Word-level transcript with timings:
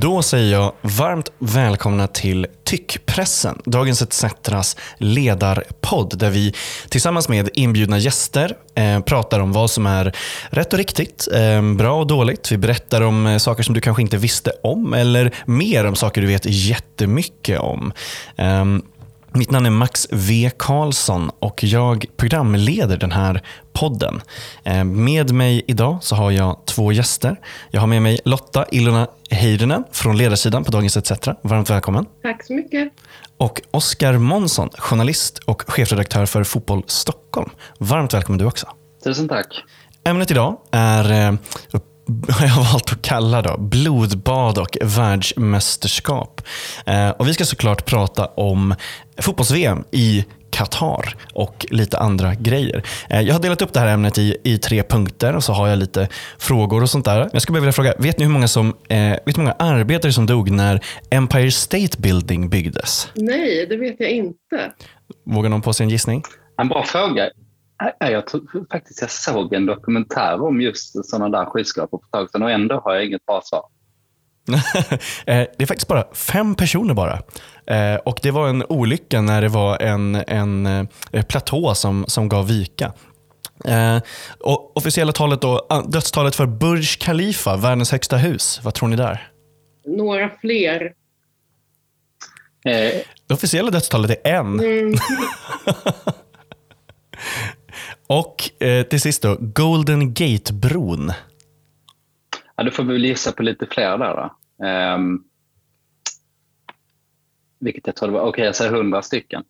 Då 0.00 0.22
säger 0.22 0.52
jag 0.52 0.72
varmt 0.80 1.32
välkomna 1.38 2.06
till 2.06 2.46
Tyckpressen, 2.64 3.62
Dagens 3.64 4.02
ETCs 4.02 4.76
ledarpodd 4.98 6.18
där 6.18 6.30
vi 6.30 6.54
tillsammans 6.88 7.28
med 7.28 7.50
inbjudna 7.54 7.98
gäster 7.98 8.56
eh, 8.74 9.00
pratar 9.00 9.40
om 9.40 9.52
vad 9.52 9.70
som 9.70 9.86
är 9.86 10.16
rätt 10.50 10.72
och 10.72 10.78
riktigt, 10.78 11.28
eh, 11.34 11.74
bra 11.74 12.00
och 12.00 12.06
dåligt. 12.06 12.52
Vi 12.52 12.58
berättar 12.58 13.00
om 13.00 13.26
eh, 13.26 13.38
saker 13.38 13.62
som 13.62 13.74
du 13.74 13.80
kanske 13.80 14.02
inte 14.02 14.16
visste 14.16 14.52
om 14.62 14.94
eller 14.94 15.34
mer 15.44 15.86
om 15.86 15.96
saker 15.96 16.20
du 16.20 16.26
vet 16.26 16.44
jättemycket 16.44 17.60
om. 17.60 17.92
Ehm, 18.36 18.82
mitt 19.36 19.50
namn 19.50 19.66
är 19.66 19.70
Max 19.70 20.08
V 20.10 20.50
Karlsson 20.56 21.30
och 21.38 21.64
jag 21.64 22.06
programleder 22.16 22.96
den 22.96 23.12
här 23.12 23.42
podden. 23.72 24.22
Eh, 24.64 24.84
med 24.84 25.32
mig 25.32 25.64
idag 25.66 25.98
så 26.00 26.16
har 26.16 26.30
jag 26.30 26.66
två 26.66 26.92
gäster. 26.92 27.40
Jag 27.70 27.80
har 27.80 27.86
med 27.86 28.02
mig 28.02 28.20
Lotta 28.24 28.66
Ilona 28.70 29.08
Heidenen 29.30 29.84
från 29.92 30.16
ledarsidan 30.16 30.64
på 30.64 30.70
Dagens 30.70 30.96
ETC. 30.96 31.28
Varmt 31.42 31.70
välkommen. 31.70 32.06
Tack 32.22 32.46
så 32.46 32.52
mycket. 32.52 32.92
Och 33.38 33.62
Oskar 33.70 34.18
Månsson, 34.18 34.68
journalist 34.78 35.38
och 35.38 35.62
chefredaktör 35.70 36.26
för 36.26 36.44
Fotboll 36.44 36.82
Stockholm. 36.86 37.50
Varmt 37.78 38.14
välkommen 38.14 38.38
du 38.38 38.44
också. 38.44 38.66
Tusen 39.04 39.28
tack. 39.28 39.64
Ämnet 40.04 40.30
idag 40.30 40.56
är 40.70 41.38
eh, 42.08 42.36
jag 42.40 42.48
har 42.48 42.72
valt 42.72 42.92
att 42.92 43.02
kalla 43.02 43.42
då, 43.42 43.58
blodbad 43.58 44.58
och 44.58 44.78
världsmästerskap. 44.82 46.40
Eh, 46.86 47.10
och 47.10 47.28
vi 47.28 47.34
ska 47.34 47.44
såklart 47.44 47.84
prata 47.84 48.26
om 48.26 48.74
fotbolls-VM 49.18 49.84
i 49.90 50.24
Qatar 50.50 51.16
och 51.34 51.66
lite 51.70 51.98
andra 51.98 52.34
grejer. 52.34 52.82
Eh, 53.10 53.20
jag 53.20 53.34
har 53.34 53.40
delat 53.40 53.62
upp 53.62 53.72
det 53.72 53.80
här 53.80 53.86
ämnet 53.86 54.18
i, 54.18 54.36
i 54.44 54.58
tre 54.58 54.82
punkter 54.82 55.36
och 55.36 55.44
så 55.44 55.52
har 55.52 55.68
jag 55.68 55.78
lite 55.78 56.08
frågor 56.38 56.82
och 56.82 56.90
sånt 56.90 57.04
där. 57.04 57.30
Jag 57.32 57.42
skulle 57.42 57.60
vilja 57.60 57.72
fråga, 57.72 57.94
vet 57.98 58.18
ni 58.18 58.24
hur 58.24 58.32
många, 58.32 58.48
som, 58.48 58.76
eh, 58.88 58.98
vet 58.98 59.36
hur 59.38 59.42
många 59.42 59.52
arbetare 59.52 60.12
som 60.12 60.26
dog 60.26 60.50
när 60.50 60.80
Empire 61.10 61.50
State 61.50 61.98
Building 61.98 62.48
byggdes? 62.48 63.08
Nej, 63.14 63.66
det 63.68 63.76
vet 63.76 63.96
jag 63.98 64.10
inte. 64.10 64.72
Vågar 65.26 65.50
någon 65.50 65.62
på 65.62 65.72
sig 65.72 65.84
en 65.84 65.90
gissning? 65.90 66.22
En 66.62 66.68
bra 66.68 66.82
fråga. 66.82 67.30
Jag 67.98 68.26
tror 68.26 68.66
faktiskt 68.70 69.00
jag 69.00 69.10
såg 69.10 69.54
en 69.54 69.66
dokumentär 69.66 70.42
om 70.42 70.60
just 70.60 71.06
sådana 71.06 71.38
där 71.38 71.44
skyskrapor 71.44 71.98
på 71.98 72.06
tag 72.06 72.30
sedan 72.30 72.42
och 72.42 72.50
ändå 72.50 72.80
har 72.84 72.94
jag 72.94 73.04
inget 73.04 73.26
bra 73.26 73.42
svar. 73.44 73.62
Eh, 75.26 75.46
det 75.58 75.62
är 75.62 75.66
faktiskt 75.66 75.88
bara 75.88 76.14
fem 76.14 76.54
personer 76.54 76.94
bara. 76.94 77.22
Eh, 77.66 77.96
och 77.96 78.18
Det 78.22 78.30
var 78.30 78.48
en 78.48 78.64
olycka 78.68 79.20
när 79.20 79.42
det 79.42 79.48
var 79.48 79.82
en, 79.82 80.14
en 80.14 80.66
eh, 80.66 81.22
platå 81.28 81.74
som, 81.74 82.04
som 82.08 82.28
gav 82.28 82.46
vika. 82.48 82.92
och 84.40 84.76
officiella 84.76 85.12
talet 85.12 85.40
då, 85.40 85.66
dödstalet 85.88 86.36
för 86.36 86.46
Burj 86.46 86.86
Khalifa, 86.86 87.56
världens 87.56 87.92
högsta 87.92 88.16
hus. 88.16 88.60
Vad 88.62 88.74
tror 88.74 88.88
ni 88.88 88.96
där? 88.96 89.28
Några 89.86 90.30
fler. 90.40 90.92
Det 93.28 93.34
officiella 93.34 93.70
dödstalet 93.70 94.20
är 94.24 94.32
en. 94.32 94.60
Mm. 94.60 94.94
Och 98.06 98.62
eh, 98.62 98.86
till 98.86 99.00
sist 99.00 99.22
då, 99.22 99.36
Golden 99.40 100.14
Gate-bron. 100.14 101.12
Ja, 102.56 102.64
då 102.64 102.70
får 102.70 102.84
vi 102.84 102.92
väl 102.92 103.04
gissa 103.04 103.32
på 103.32 103.42
lite 103.42 103.66
fler 103.66 103.98
där. 103.98 104.30
Um, 104.94 105.24
vilket 107.58 107.86
jag 107.86 107.96
tror 107.96 108.08
det 108.08 108.14
var. 108.14 108.20
Okej, 108.20 108.28
okay, 108.28 108.44
jag 108.44 108.56
säger 108.56 108.70
hundra 108.70 109.02
stycken. 109.02 109.44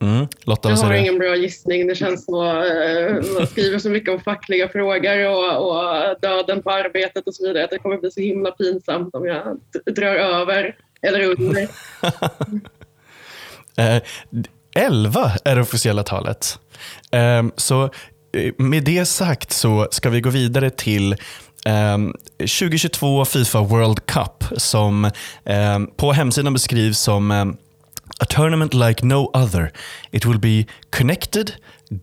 Mm. 0.00 0.26
Lotta, 0.44 0.70
jag 0.70 0.76
har 0.76 0.92
det? 0.92 0.98
ingen 0.98 1.18
bra 1.18 1.36
gissning. 1.36 1.86
Det 1.86 1.94
känns 1.94 2.24
som 2.24 2.34
att 2.34 2.64
eh, 2.64 3.34
man 3.38 3.46
skriver 3.46 3.78
så 3.78 3.90
mycket 3.90 4.14
om 4.14 4.20
fackliga 4.20 4.68
frågor 4.68 5.28
och, 5.28 5.70
och, 5.70 6.20
döden 6.22 6.62
på 6.62 6.70
arbetet 6.70 7.26
och 7.26 7.34
så 7.34 7.46
vidare. 7.46 7.68
Det 7.70 7.78
kommer 7.78 7.98
bli 7.98 8.10
så 8.10 8.20
himla 8.20 8.50
pinsamt 8.50 9.14
om 9.14 9.26
jag 9.26 9.60
drar 9.86 10.14
över 10.14 10.76
eller 11.02 11.30
under. 11.30 11.68
Eh, 13.76 14.02
11 14.74 15.32
är 15.44 15.54
det 15.54 15.62
officiella 15.62 16.02
talet. 16.02 16.58
Ehm, 17.10 17.52
så 17.56 17.84
eh, 18.36 18.52
med 18.58 18.84
det 18.84 19.06
sagt 19.06 19.52
så 19.52 19.88
ska 19.90 20.10
vi 20.10 20.20
gå 20.20 20.30
vidare 20.30 20.70
till 20.70 21.16
ehm, 21.66 22.14
2022 22.38 23.24
Fifa 23.24 23.60
World 23.60 24.06
Cup 24.06 24.44
som 24.56 25.10
ehm, 25.44 25.86
på 25.96 26.12
hemsidan 26.12 26.52
beskrivs 26.52 26.98
som 26.98 27.56
A 28.18 28.24
tournament 28.24 28.74
like 28.74 29.06
no 29.06 29.30
other. 29.34 29.72
It 30.12 30.26
will 30.26 30.38
be 30.38 30.66
connected, 30.90 31.54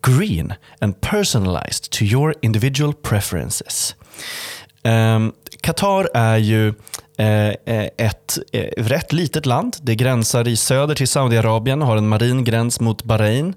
green 0.02 0.54
and 0.80 1.00
personalized 1.00 1.90
to 1.90 2.04
your 2.04 2.34
individual 2.42 2.94
preferences. 2.94 3.94
Qatar 5.60 6.08
är 6.14 6.36
ju 6.36 6.74
Eh, 7.20 7.48
eh, 7.48 7.88
ett 7.96 8.38
eh, 8.52 8.82
rätt 8.82 9.12
litet 9.12 9.46
land. 9.46 9.76
Det 9.82 9.94
gränsar 9.94 10.48
i 10.48 10.56
söder 10.56 10.94
till 10.94 11.08
Saudiarabien 11.08 11.82
och 11.82 11.88
har 11.88 11.96
en 11.96 12.08
marin 12.08 12.44
gräns 12.44 12.80
mot 12.80 13.04
Bahrain. 13.04 13.54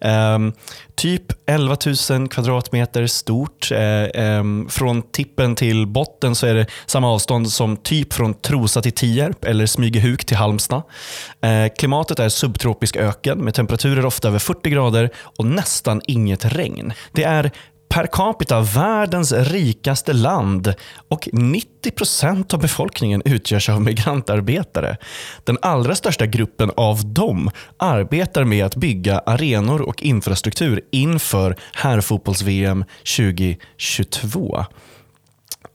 Ehm, 0.00 0.52
typ 0.94 1.22
11 1.46 1.76
000 2.10 2.28
kvadratmeter 2.28 3.06
stort. 3.06 3.70
Eh, 3.72 3.78
ehm, 4.14 4.68
från 4.70 5.02
tippen 5.02 5.54
till 5.54 5.86
botten 5.86 6.34
så 6.34 6.46
är 6.46 6.54
det 6.54 6.66
samma 6.86 7.12
avstånd 7.12 7.52
som 7.52 7.76
typ 7.76 8.12
från 8.12 8.34
Trosa 8.34 8.82
till 8.82 8.92
Tierp 8.92 9.44
eller 9.44 9.66
Smygehuk 9.66 10.24
till 10.24 10.36
Halmstad. 10.36 10.82
Klimatet 11.78 12.18
är 12.18 12.28
subtropisk 12.28 12.96
öken 12.96 13.38
med 13.38 13.54
temperaturer 13.54 14.06
ofta 14.06 14.28
över 14.28 14.38
40 14.38 14.70
grader 14.70 15.10
och 15.16 15.46
nästan 15.46 16.00
inget 16.06 16.44
regn. 16.44 16.92
Det 17.12 17.24
är 17.24 17.50
per 17.96 18.06
capita 18.06 18.60
världens 18.60 19.32
rikaste 19.32 20.12
land 20.12 20.74
och 21.08 21.28
90 21.32 21.90
procent 21.90 22.54
av 22.54 22.60
befolkningen 22.60 23.22
utgörs 23.24 23.68
av 23.68 23.82
migrantarbetare. 23.82 24.96
Den 25.44 25.58
allra 25.62 25.94
största 25.94 26.26
gruppen 26.26 26.70
av 26.76 27.12
dem 27.12 27.50
arbetar 27.76 28.44
med 28.44 28.66
att 28.66 28.76
bygga 28.76 29.18
arenor 29.18 29.82
och 29.82 30.02
infrastruktur 30.02 30.80
inför 30.90 31.56
herrfotbolls-VM 31.72 32.84
2022 33.16 34.64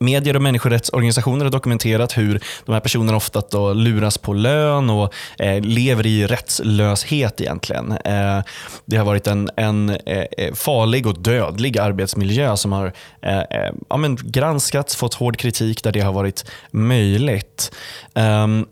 medier 0.02 0.36
och 0.36 0.42
människorättsorganisationer 0.42 1.46
har 1.46 1.52
dokumenterat 1.52 2.18
hur 2.18 2.44
de 2.66 2.74
här 2.74 2.80
personerna 2.80 3.18
ofta 3.18 3.42
då 3.52 3.74
luras 3.74 4.18
på 4.18 4.34
lön 4.34 4.90
och 4.90 5.14
eh, 5.40 5.62
lever 5.62 6.06
i 6.06 6.28
rättslöshet 6.28 7.42
egentligen. 7.42 7.92
Eh, 7.92 8.40
det 8.86 8.98
har 8.98 9.06
varit 9.06 9.28
en, 9.28 9.50
en 9.56 9.90
eh, 9.90 10.26
eh 10.38 10.54
farlig 10.54 11.08
och 11.08 11.22
dödlig 11.22 11.78
arbetsmiljö 11.78 12.58
som 12.58 12.72
har 12.72 12.94
eh, 13.22 13.40
eh, 13.40 13.72
ja, 13.90 13.98
men 13.98 14.18
granskats, 14.22 14.96
fått 14.96 15.14
hård 15.14 15.38
kritik 15.38 15.84
där 15.84 15.92
det 15.92 16.02
har 16.02 16.14
varit 16.14 16.46
möjligt. 16.72 17.72
Um, 18.14 18.66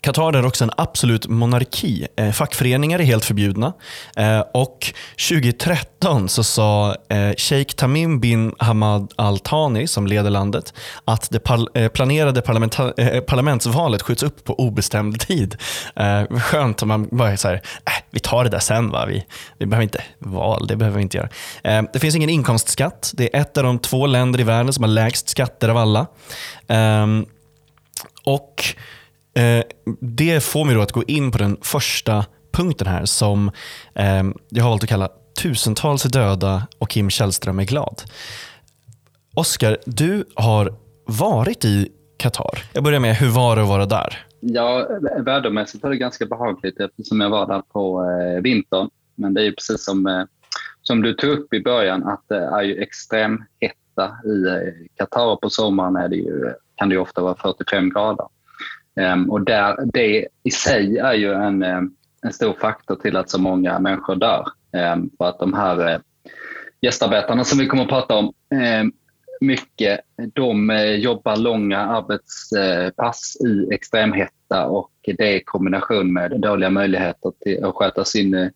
Qatar 0.00 0.32
är 0.32 0.46
också 0.46 0.64
en 0.64 0.70
absolut 0.76 1.26
monarki. 1.26 2.06
Eh, 2.16 2.30
fackföreningar 2.30 2.98
är 2.98 3.04
helt 3.04 3.24
förbjudna. 3.24 3.72
Eh, 4.16 4.40
och 4.54 4.92
2013 5.28 6.28
så 6.28 6.44
sa 6.44 6.96
eh, 7.08 7.34
Sheikh 7.36 7.74
Tamim 7.74 8.20
bin 8.20 8.52
Hamad 8.58 9.12
Al 9.16 9.38
Thani, 9.38 9.86
som 9.86 10.06
leder 10.06 10.30
landet, 10.30 10.74
att 11.04 11.30
det 11.30 11.50
eh, 11.74 11.88
planerade 11.88 12.42
eh, 12.96 13.20
parlamentsvalet 13.20 14.02
skjuts 14.02 14.22
upp 14.22 14.44
på 14.44 14.60
obestämd 14.60 15.20
tid. 15.20 15.56
Eh, 15.96 16.22
skönt 16.38 16.82
om 16.82 16.88
man 16.88 17.08
bara 17.12 17.36
så 17.36 17.48
här, 17.48 17.54
äh, 17.84 17.92
vi 18.10 18.20
tar 18.20 18.44
det 18.44 18.50
där 18.50 18.58
sen. 18.58 18.90
Va? 18.90 19.06
Vi, 19.06 19.26
vi 19.58 19.66
behöver 19.66 19.82
inte 19.82 20.02
val, 20.18 20.66
det 20.66 20.76
behöver 20.76 20.96
vi 20.96 21.02
inte 21.02 21.16
göra. 21.16 21.28
Det 21.92 21.98
finns 21.98 22.16
ingen 22.16 22.30
inkomstskatt. 22.30 23.12
Det 23.14 23.36
är 23.36 23.40
ett 23.40 23.56
av 23.56 23.64
de 23.64 23.78
två 23.78 24.06
länder 24.06 24.40
i 24.40 24.42
världen 24.42 24.72
som 24.72 24.82
har 24.82 24.90
lägst 24.90 25.28
skatter 25.28 25.68
av 25.68 25.76
alla. 25.76 26.06
Ehm, 26.68 27.26
och 28.24 28.64
Eh, 29.36 29.64
det 30.00 30.44
får 30.44 30.64
mig 30.64 30.74
då 30.74 30.80
att 30.80 30.92
gå 30.92 31.02
in 31.02 31.30
på 31.30 31.38
den 31.38 31.56
första 31.62 32.24
punkten 32.52 32.86
här 32.86 33.04
som 33.04 33.50
eh, 33.94 34.24
jag 34.48 34.62
har 34.62 34.70
valt 34.70 34.82
att 34.82 34.88
kalla 34.88 35.08
tusentals 35.42 36.02
döda 36.02 36.66
och 36.78 36.90
Kim 36.90 37.10
Källström 37.10 37.58
är 37.58 37.64
glad. 37.64 38.02
Oskar, 39.34 39.78
du 39.86 40.24
har 40.34 40.74
varit 41.06 41.64
i 41.64 41.88
Qatar. 42.18 42.58
Jag 42.72 42.84
börjar 42.84 43.00
med, 43.00 43.16
hur 43.16 43.28
var 43.28 43.56
det 43.56 43.62
att 43.62 43.68
vara 43.68 43.86
där? 43.86 44.26
Ja, 44.40 44.88
vädermässigt 45.18 45.82
var 45.82 45.90
det 45.90 45.96
ganska 45.96 46.26
behagligt 46.26 46.80
eftersom 46.80 47.20
jag 47.20 47.30
var 47.30 47.46
där 47.46 47.62
på 47.72 48.04
eh, 48.04 48.42
vintern. 48.42 48.90
Men 49.14 49.34
det 49.34 49.40
är 49.40 49.44
ju 49.44 49.52
precis 49.52 49.84
som, 49.84 50.06
eh, 50.06 50.24
som 50.82 51.02
du 51.02 51.14
tog 51.14 51.30
upp 51.30 51.54
i 51.54 51.62
början 51.62 52.04
att 52.04 52.22
det 52.28 52.44
är 52.44 52.62
ju 52.62 52.82
extrem 52.82 53.44
hetta 53.60 54.16
i 54.24 54.46
eh, 54.46 54.86
Qatar. 54.96 55.36
På 55.36 55.50
sommaren 55.50 55.96
är 55.96 56.08
det 56.08 56.16
ju, 56.16 56.52
kan 56.76 56.88
det 56.88 56.98
ofta 56.98 57.22
vara 57.22 57.34
45 57.34 57.90
grader. 57.90 58.26
Ehm, 59.00 59.30
och 59.30 59.40
där, 59.40 59.76
det 59.92 60.28
i 60.42 60.50
sig 60.50 60.98
är 60.98 61.14
ju 61.14 61.32
en, 61.32 61.62
ehm, 61.62 61.90
en 62.22 62.32
stor 62.32 62.52
faktor 62.60 62.96
till 62.96 63.16
att 63.16 63.30
så 63.30 63.40
många 63.40 63.78
människor 63.78 64.16
dör. 64.16 64.46
Ehm, 64.72 65.10
för 65.18 65.24
att 65.24 65.38
de 65.38 65.54
här 65.54 65.92
eh, 65.92 66.00
gästarbetarna 66.80 67.44
som 67.44 67.58
vi 67.58 67.66
kommer 67.66 67.82
att 67.82 67.88
prata 67.88 68.14
om 68.14 68.32
mycket, 69.40 70.00
de 70.32 70.70
eh, 70.70 70.94
jobbar 70.94 71.36
långa 71.36 71.78
arbetspass 71.78 73.36
eh, 73.44 73.50
i 73.50 73.68
extremhetta 73.74 74.66
och 74.66 74.90
det 75.18 75.34
i 75.34 75.44
kombination 75.44 76.12
med 76.12 76.40
dåliga 76.40 76.70
möjligheter 76.70 77.32
till 77.40 77.64
att 77.64 77.74
sköta 77.74 78.04
sin 78.04 78.50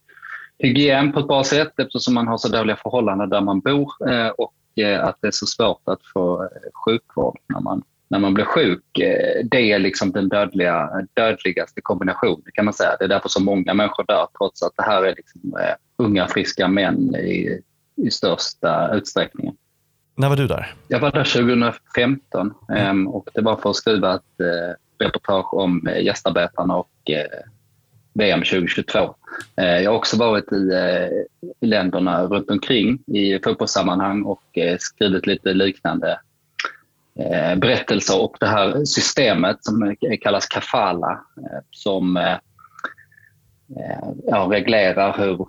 hygien 0.59 1.13
på 1.13 1.21
ett 1.21 1.27
bra 1.27 1.45
sätt 1.45 1.73
eftersom 1.79 2.15
man 2.15 2.29
har 2.29 2.39
så 2.39 2.49
dåliga 2.49 2.77
förhållanden 2.77 3.31
där 3.31 3.41
man 3.41 3.61
bor 3.61 3.93
och 4.39 4.55
att 5.01 5.17
det 5.21 5.27
är 5.27 5.31
så 5.31 5.47
svårt 5.47 5.83
att 5.85 6.01
få 6.15 6.49
sjukvård 6.85 7.39
när 7.47 7.61
man 7.61 7.83
när 8.11 8.19
man 8.19 8.35
blir 8.35 8.45
sjuk, 8.45 8.99
eh, 8.99 9.45
det 9.45 9.73
är 9.73 9.79
liksom 9.79 10.13
den 10.13 10.29
dödliga, 10.29 10.91
dödligaste 11.15 11.81
kombinationen 11.81 12.45
kan 12.55 12.65
man 12.65 12.75
säga. 12.75 12.97
Det 12.99 13.05
är 13.05 13.09
därför 13.09 13.29
så 13.29 13.43
många 13.43 13.75
människor 13.75 14.05
dör 14.05 14.29
trots 14.39 14.63
att 14.63 14.73
det 14.77 14.83
här 14.83 15.03
är 15.03 15.15
liksom, 15.17 15.41
uh, 15.45 16.07
unga 16.07 16.29
friska 16.29 16.69
män 16.69 17.15
i, 17.15 17.61
i 17.97 18.11
största 18.11 18.95
utsträckning. 18.95 19.57
När 20.15 20.29
var 20.29 20.37
du 20.37 20.47
där? 20.47 20.75
Jag 20.89 21.01
var 21.01 21.13
där 21.13 21.25
2015 21.25 22.55
mm. 22.69 22.91
um, 22.91 23.09
och 23.09 23.29
det 23.35 23.41
var 23.41 23.57
för 23.57 23.71
att 23.71 23.77
skriva 23.77 24.15
ett 24.15 24.41
uh, 24.41 25.07
reportage 25.07 25.55
om 25.55 25.89
gästarbetarna 26.01 26.77
och 26.77 26.91
VM 28.15 28.41
2022. 28.41 28.99
Uh, 28.99 29.65
jag 29.65 29.91
har 29.91 29.99
också 29.99 30.17
varit 30.17 30.53
i, 30.53 30.71
länderna 31.61 32.25
runt 32.25 32.51
omkring 32.51 32.99
i 33.07 33.39
fotbollssammanhang 33.45 34.23
och 34.23 34.59
skrivit 34.79 35.27
lite 35.27 35.55
liknande 35.55 36.19
Eh, 36.30 36.30
Eh, 37.21 37.57
berättelser 37.57 38.23
och 38.23 38.37
det 38.41 38.47
här 38.47 38.85
systemet 38.85 39.65
som 39.65 39.97
kallas 40.21 40.47
kafala 40.47 41.11
eh, 41.13 41.59
som 41.71 42.17
eh, 42.17 42.37
ja, 44.27 44.49
reglerar 44.51 45.19
hur 45.19 45.47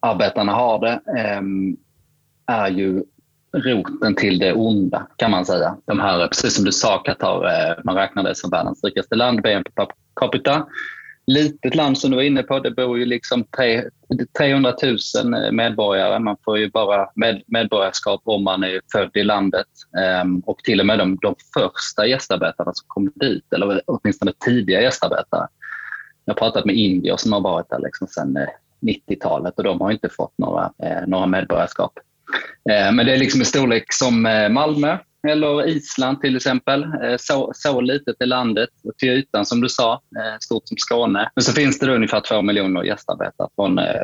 arbetarna 0.00 0.52
har 0.52 0.80
det 0.80 1.20
ehm, 1.20 1.76
är 2.46 2.68
ju 2.68 3.02
roten 3.52 4.14
till 4.14 4.38
det 4.38 4.52
onda 4.52 5.06
kan 5.16 5.30
man 5.30 5.46
säga. 5.46 5.76
De 5.84 6.00
här, 6.00 6.28
precis 6.28 6.54
som 6.54 6.64
du 6.64 6.72
sa, 6.72 6.98
Qatar, 6.98 7.80
man 7.84 7.94
räknar 7.94 8.22
det 8.22 8.34
som 8.34 8.50
världens 8.50 8.84
rikaste 8.84 9.14
land, 9.14 9.42
BNP 9.42 9.70
per 9.70 9.86
capita 10.20 10.66
litet 11.26 11.74
land 11.74 11.98
som 11.98 12.10
du 12.10 12.16
var 12.16 12.22
inne 12.22 12.42
på. 12.42 12.60
Det 12.60 12.70
bor 12.70 12.98
ju 12.98 13.04
liksom 13.04 13.44
300 14.38 14.74
000 14.82 15.34
eh, 15.34 15.52
medborgare. 15.52 16.18
Man 16.18 16.36
får 16.44 16.58
ju 16.58 16.70
bara 16.70 17.10
med, 17.14 17.42
medborgarskap 17.46 18.20
om 18.24 18.44
man 18.44 18.64
är 18.64 18.80
född 18.92 19.10
i 19.14 19.24
landet. 19.24 19.66
Ehm, 19.98 20.40
och 20.40 20.58
till 20.58 20.80
och 20.80 20.86
med 20.86 20.98
de, 20.98 21.18
de 21.22 21.34
första 21.54 22.06
gästarbetarna 22.06 22.72
som 22.74 22.84
kom 22.88 23.12
dit, 23.14 23.52
eller 23.52 23.82
åtminstone 23.86 24.32
tidiga 24.44 24.80
gästarbetare. 24.80 25.48
Jag 26.24 26.34
har 26.34 26.38
pratat 26.38 26.64
med 26.64 26.74
indier 26.76 27.16
som 27.16 27.32
har 27.32 27.40
varit 27.40 27.70
där 27.70 27.78
liksom 27.78 28.06
sedan 28.06 28.36
eh, 28.36 28.48
90-talet 28.82 29.58
och 29.58 29.64
de 29.64 29.80
har 29.80 29.90
inte 29.90 30.08
fått 30.08 30.38
några, 30.38 30.72
eh, 30.82 31.06
några 31.06 31.26
medborgarskap. 31.26 31.92
Ehm, 32.70 32.96
men 32.96 33.06
det 33.06 33.12
är 33.12 33.18
liksom 33.18 33.42
i 33.42 33.44
storlek 33.44 33.92
som 33.92 34.22
Malmö, 34.50 34.98
eller 35.24 35.66
Island 35.66 36.20
till 36.20 36.36
exempel. 36.36 36.82
Eh, 36.82 37.16
så, 37.18 37.52
så 37.54 37.80
litet 37.80 38.16
är 38.20 38.26
landet 38.26 38.68
till 38.98 39.08
ytan 39.08 39.46
som 39.46 39.60
du 39.60 39.68
sa, 39.68 39.92
eh, 39.92 40.38
stort 40.40 40.68
som 40.68 40.76
Skåne. 40.76 41.30
Men 41.34 41.42
så 41.42 41.52
finns 41.52 41.78
det 41.78 41.94
ungefär 41.94 42.20
två 42.20 42.42
miljoner 42.42 42.82
gästarbetare 42.82 43.48
från 43.54 43.78
eh, 43.78 44.02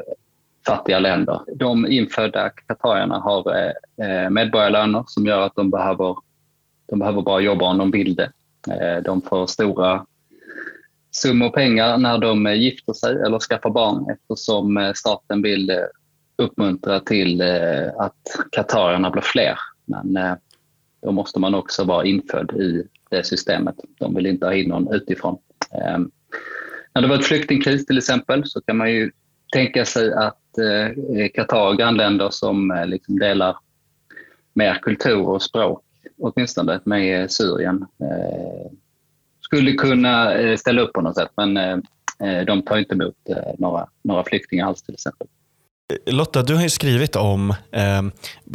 fattiga 0.67 0.99
länder. 0.99 1.40
De 1.56 1.87
infödda 1.87 2.50
katarierna 2.50 3.19
har 3.19 3.72
medborgarlöner 4.31 5.05
som 5.06 5.26
gör 5.26 5.40
att 5.40 5.55
de 5.55 5.70
behöver, 5.70 6.17
de 6.88 6.99
behöver 6.99 7.23
bara 7.23 7.40
jobba 7.40 7.64
om 7.64 7.78
de 7.78 7.90
vill 7.90 8.14
det. 8.14 8.32
De 9.05 9.23
får 9.23 9.46
stora 9.46 10.06
summor 11.11 11.50
pengar 11.50 11.99
när 11.99 12.19
de 12.19 12.46
gifter 12.46 12.93
sig 12.93 13.20
eller 13.26 13.38
skaffar 13.38 13.70
barn 13.70 14.06
eftersom 14.11 14.93
staten 14.96 15.43
vill 15.43 15.73
uppmuntra 16.37 17.00
till 17.00 17.43
att 17.99 18.23
katarierna 18.52 19.11
blir 19.11 19.23
fler. 19.23 19.58
Men 19.84 20.37
då 21.02 21.12
måste 21.12 21.41
man 21.41 21.55
också 21.55 21.85
vara 21.85 22.05
infödd 22.05 22.50
i 22.50 22.82
det 23.11 23.26
systemet. 23.26 23.75
De 23.99 24.14
vill 24.14 24.26
inte 24.26 24.47
ha 24.47 24.55
in 24.55 24.69
någon 24.69 24.94
utifrån. 24.94 25.38
Eh, 25.75 25.99
när 26.94 27.02
det 27.02 27.08
var 27.08 27.17
ett 27.17 27.25
flyktingkris 27.25 27.87
till 27.87 27.99
exempel 27.99 28.43
så 28.47 28.61
kan 28.61 28.76
man 28.76 28.93
ju 28.93 29.11
tänka 29.52 29.85
sig 29.85 30.12
att 30.12 30.58
eh, 30.58 31.29
Qatar 31.35 31.69
och 31.69 31.79
grannländer 31.79 32.31
som 32.31 32.70
eh, 32.70 32.87
liksom 32.87 33.19
delar 33.19 33.56
mer 34.52 34.75
kultur 34.75 35.29
och 35.29 35.43
språk, 35.43 35.85
åtminstone 36.19 36.81
med 36.85 37.31
Syrien, 37.31 37.87
eh, 38.00 38.73
skulle 39.41 39.73
kunna 39.73 40.35
eh, 40.35 40.56
ställa 40.56 40.82
upp 40.82 40.93
på 40.93 41.00
något 41.00 41.17
sätt. 41.17 41.31
Men 41.37 41.56
eh, 41.56 41.79
eh 42.25 42.44
de 42.44 42.62
tar 42.62 42.79
inte 42.79 42.94
emot 42.94 43.17
eh, 43.29 43.55
några, 43.58 43.88
några 44.02 44.25
flyktingar 44.25 44.67
alls 44.67 44.82
till 44.82 44.94
exempel. 44.94 45.26
Eh, 45.90 46.14
Lotta, 46.14 46.42
du 46.42 46.54
har 46.54 46.62
ju 46.62 46.70
skrivit 46.70 47.16
om 47.16 47.50
eh, 47.50 48.02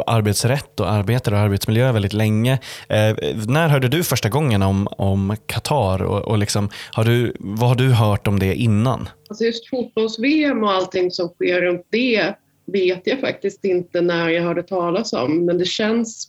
arbetsrätt 0.07 0.79
och 0.79 0.91
arbetare 0.91 1.35
och 1.35 1.41
arbetsmiljö 1.41 1.91
väldigt 1.91 2.13
länge. 2.13 2.53
Eh, 2.89 3.15
när 3.47 3.67
hörde 3.67 3.87
du 3.87 4.03
första 4.03 4.29
gången 4.29 4.61
om, 4.61 4.87
om 4.91 5.35
Qatar? 5.45 6.03
Och, 6.03 6.21
och 6.21 6.37
liksom, 6.37 6.69
har 6.91 7.03
du, 7.03 7.33
vad 7.39 7.69
har 7.69 7.75
du 7.75 7.89
hört 7.89 8.27
om 8.27 8.39
det 8.39 8.55
innan? 8.55 9.09
Alltså 9.29 9.43
just 9.43 9.69
fotbolls-VM 9.69 10.63
och 10.63 10.71
allting 10.71 11.11
som 11.11 11.29
sker 11.29 11.61
runt 11.61 11.87
det 11.89 12.35
vet 12.65 13.01
jag 13.07 13.19
faktiskt 13.19 13.65
inte 13.65 14.01
när 14.01 14.29
jag 14.29 14.43
hörde 14.43 14.63
talas 14.63 15.13
om. 15.13 15.45
Men 15.45 15.57
det 15.57 15.65
känns, 15.65 16.27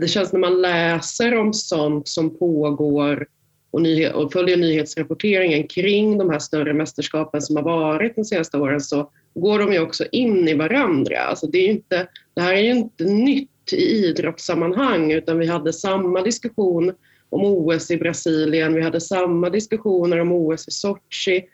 det 0.00 0.08
känns 0.08 0.32
när 0.32 0.40
man 0.40 0.62
läser 0.62 1.38
om 1.38 1.52
sånt 1.52 2.08
som 2.08 2.38
pågår 2.38 3.26
och, 3.70 3.82
nyhet, 3.82 4.14
och 4.14 4.32
följer 4.32 4.56
nyhetsrapporteringen 4.56 5.68
kring 5.68 6.18
de 6.18 6.30
här 6.30 6.38
större 6.38 6.74
mästerskapen 6.74 7.42
som 7.42 7.56
har 7.56 7.62
varit 7.62 8.16
de 8.16 8.24
senaste 8.24 8.58
åren 8.58 8.80
så 8.80 9.10
går 9.34 9.58
de 9.58 9.72
ju 9.72 9.80
också 9.80 10.04
in 10.12 10.48
i 10.48 10.54
varandra. 10.54 11.18
Alltså 11.18 11.46
det, 11.46 11.58
är 11.58 11.68
inte, 11.68 12.08
det 12.34 12.42
här 12.42 12.54
är 12.54 12.60
ju 12.60 12.70
inte 12.70 13.04
nytt 13.04 13.72
i 13.72 13.76
idrottssammanhang 13.76 15.12
utan 15.12 15.38
vi 15.38 15.46
hade 15.46 15.72
samma 15.72 16.22
diskussion 16.22 16.92
om 17.28 17.44
OS 17.44 17.90
i 17.90 17.96
Brasilien, 17.96 18.74
vi 18.74 18.82
hade 18.82 19.00
samma 19.00 19.50
diskussioner 19.50 20.18
om 20.18 20.32
OS 20.32 20.68
i 20.68 20.70
Sochi. 20.70 21.44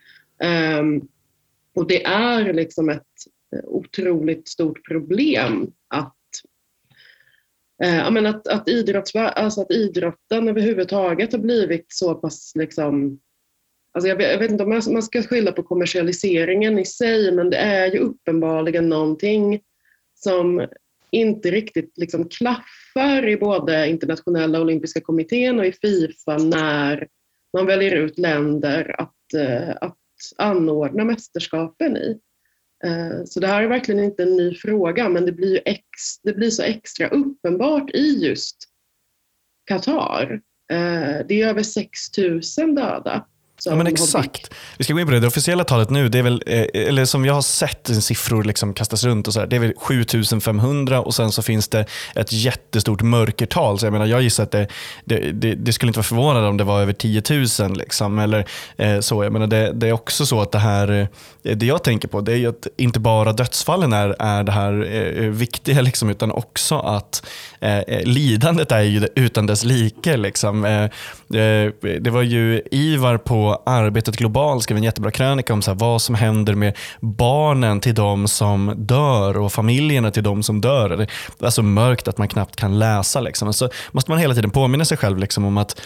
Um, 0.81 1.09
och 1.75 1.89
det 1.89 2.05
är 2.05 2.53
liksom 2.53 2.89
ett 2.89 3.07
eh, 3.57 3.65
otroligt 3.65 4.49
stort 4.49 4.89
problem 4.89 5.73
att, 5.89 6.17
uh, 7.85 8.27
att, 8.27 8.49
att, 8.49 8.69
idrotts, 8.69 9.15
alltså 9.15 9.61
att 9.61 9.71
idrotten 9.71 10.49
överhuvudtaget 10.49 11.33
har 11.33 11.39
blivit 11.39 11.87
så 11.89 12.15
pass 12.15 12.53
liksom, 12.55 13.21
Alltså 13.93 14.09
jag, 14.09 14.17
vet, 14.17 14.31
jag 14.31 14.39
vet 14.39 14.51
inte 14.51 14.65
om 14.65 14.81
man 14.93 15.03
ska 15.03 15.23
skylla 15.23 15.53
på 15.53 15.63
kommersialiseringen 15.63 16.79
i 16.79 16.85
sig, 16.85 17.33
men 17.33 17.51
det 17.51 17.57
är 17.57 17.93
ju 17.93 17.99
uppenbarligen 17.99 18.89
någonting 18.89 19.61
som 20.15 20.67
inte 21.11 21.51
riktigt 21.51 21.99
liksom 21.99 22.29
klaffar 22.29 23.29
i 23.29 23.37
både 23.37 23.89
internationella 23.89 24.61
olympiska 24.61 25.01
kommittén 25.01 25.59
och 25.59 25.67
i 25.67 25.73
Fifa 25.73 26.37
när 26.39 27.09
man 27.53 27.67
väljer 27.67 27.97
ut 27.97 28.19
länder 28.19 28.95
att, 28.99 29.35
eh, 29.35 29.77
att 29.81 29.97
anordna 30.37 31.05
mästerskapen 31.05 31.97
i. 31.97 32.19
Eh, 32.85 33.25
så 33.25 33.41
det 33.41 33.47
här 33.47 33.63
är 33.63 33.69
verkligen 33.69 34.05
inte 34.05 34.23
en 34.23 34.37
ny 34.37 34.55
fråga, 34.55 35.09
men 35.09 35.27
det 35.27 35.33
blir, 35.33 35.61
ex, 35.65 36.21
det 36.23 36.33
blir 36.33 36.51
så 36.51 36.63
extra 36.63 37.09
uppenbart 37.09 37.91
i 37.91 38.27
just 38.27 38.57
Qatar. 39.65 40.41
Eh, 40.73 41.27
det 41.29 41.43
är 41.43 41.49
över 41.49 41.63
6 41.63 42.19
000 42.19 42.75
döda. 42.75 43.27
Ja, 43.65 43.75
men 43.75 43.87
exakt. 43.87 44.51
Vi 44.79 44.85
ska 44.85 44.93
gå 44.93 45.01
in 45.01 45.07
på 45.07 45.13
det. 45.13 45.21
Det 45.21 45.27
officiella 45.27 45.65
talet 45.65 45.91
nu, 45.91 46.09
det 46.09 46.19
är 46.19 46.23
väl, 46.23 46.43
eh, 46.47 46.65
eller 46.73 47.05
som 47.05 47.25
jag 47.25 47.35
har 47.35 47.43
sett 47.43 47.91
siffror 48.01 48.45
liksom 48.45 48.75
kastas 48.75 49.05
runt, 49.05 49.27
och 49.27 49.35
så 49.35 49.41
här, 49.41 49.47
det 49.47 49.57
är 49.57 49.61
väl 49.61 49.75
7500 49.77 51.01
och 51.01 51.15
sen 51.15 51.33
så 51.33 51.43
finns 51.43 51.69
det 51.69 51.87
ett 52.15 52.33
jättestort 52.33 53.03
mörkertal. 53.03 53.79
Så 53.79 53.87
jag, 53.87 53.93
menar, 53.93 54.07
jag 54.07 54.23
gissar 54.23 54.43
att 54.43 54.51
det, 54.51 54.67
det, 55.05 55.33
det, 55.33 55.55
det 55.55 55.73
skulle 55.73 55.91
inte 55.91 55.99
vara 55.99 56.05
förvånande 56.05 56.49
om 56.49 56.57
det 56.57 56.65
var 56.65 56.81
över 56.81 56.93
10 56.93 57.23
000. 57.61 57.77
Liksom, 57.77 58.19
eller, 58.19 58.47
eh, 58.77 59.01
så. 59.01 59.25
Jag 59.25 59.33
menar, 59.33 59.47
det, 59.47 59.73
det, 59.73 59.89
är 59.89 59.93
också 59.93 60.27
så 60.27 60.41
att 60.41 60.53
det 60.53 60.59
här, 60.59 61.09
eh, 61.43 61.57
det 61.57 61.67
jag 61.67 61.85
tänker 61.85 62.09
på, 62.09 62.21
det 62.21 62.39
är 62.39 62.49
att 62.49 62.67
inte 62.77 63.01
bara 63.01 63.33
dödsfallen 63.33 63.93
är, 63.93 64.17
är 64.19 64.45
det 64.45 64.53
här 64.53 64.89
eh, 64.93 65.29
viktiga, 65.29 65.81
liksom, 65.81 66.11
utan 66.11 66.33
också 66.33 66.79
att 66.79 67.27
eh, 67.61 68.03
lidandet 68.05 68.73
är 68.73 68.83
ju 68.83 69.09
utan 69.15 69.47
dess 69.47 69.65
like. 69.65 70.17
Liksom. 70.17 70.65
Eh, 70.65 70.91
det 72.01 72.11
var 72.11 72.23
ju 72.23 72.63
Ivar 72.71 73.19
på 73.19 73.50
Arbetet 73.67 74.17
Globalt 74.17 74.63
skrev 74.63 74.77
en 74.77 74.85
jättebra 74.85 75.11
krönika 75.11 75.53
om 75.53 75.63
så 75.63 75.75
vad 75.75 76.03
som 76.03 76.15
händer 76.15 76.55
med 76.55 76.77
barnen 77.01 77.81
till 77.81 77.95
de 77.95 78.29
som 78.29 78.75
dör 78.77 79.37
och 79.37 79.53
familjerna 79.53 80.11
till 80.11 80.23
de 80.23 80.43
som 80.43 80.61
dör. 80.61 81.07
Det 81.39 81.47
är 81.47 81.51
så 81.51 81.63
mörkt 81.63 82.09
att 82.09 82.19
man 82.19 82.29
knappt 82.29 82.57
kan 82.57 82.79
läsa. 82.79 83.21
Liksom. 83.21 83.53
Så 83.53 83.69
måste 83.91 84.11
man 84.11 84.21
hela 84.21 84.35
tiden 84.35 84.51
påminna 84.51 84.85
sig 84.85 84.97
själv 84.97 85.19
liksom, 85.19 85.45
om 85.45 85.59
att 85.59 85.81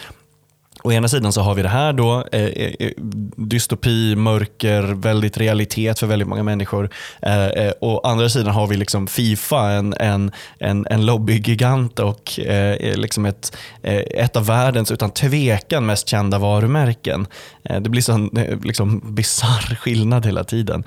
Å 0.83 0.91
ena 0.91 1.07
sidan 1.07 1.33
så 1.33 1.41
har 1.41 1.55
vi 1.55 1.61
det 1.61 1.69
här 1.69 1.93
då, 1.93 2.25
eh, 2.31 2.41
eh, 2.41 2.73
eh, 2.79 2.91
dystopi, 3.35 4.15
mörker, 4.15 4.81
väldigt 4.83 5.37
realitet 5.37 5.99
för 5.99 6.07
väldigt 6.07 6.27
många 6.27 6.43
människor. 6.43 6.89
Eh, 7.21 7.45
eh, 7.45 7.73
å 7.81 7.99
andra 7.99 8.29
sidan 8.29 8.53
har 8.53 8.67
vi 8.67 8.77
liksom 8.77 9.07
Fifa, 9.07 9.71
en, 9.71 9.93
en, 9.99 10.31
en, 10.59 10.87
en 10.89 11.05
lobbygigant 11.05 11.99
och 11.99 12.39
eh, 12.39 12.71
eh 12.71 12.97
liksom 12.97 13.25
ett, 13.25 13.57
eh, 13.83 13.95
ett 13.95 14.35
av 14.35 14.45
världens 14.45 14.91
utan 14.91 15.11
tvekan 15.11 15.85
mest 15.85 16.07
kända 16.07 16.39
varumärken. 16.39 17.27
det 17.63 17.89
blir 17.89 18.11
en 18.11 18.29
liksom, 18.63 19.15
bisarr 19.15 19.75
skillnad 19.75 20.25
hela 20.25 20.43
tiden. 20.43 20.83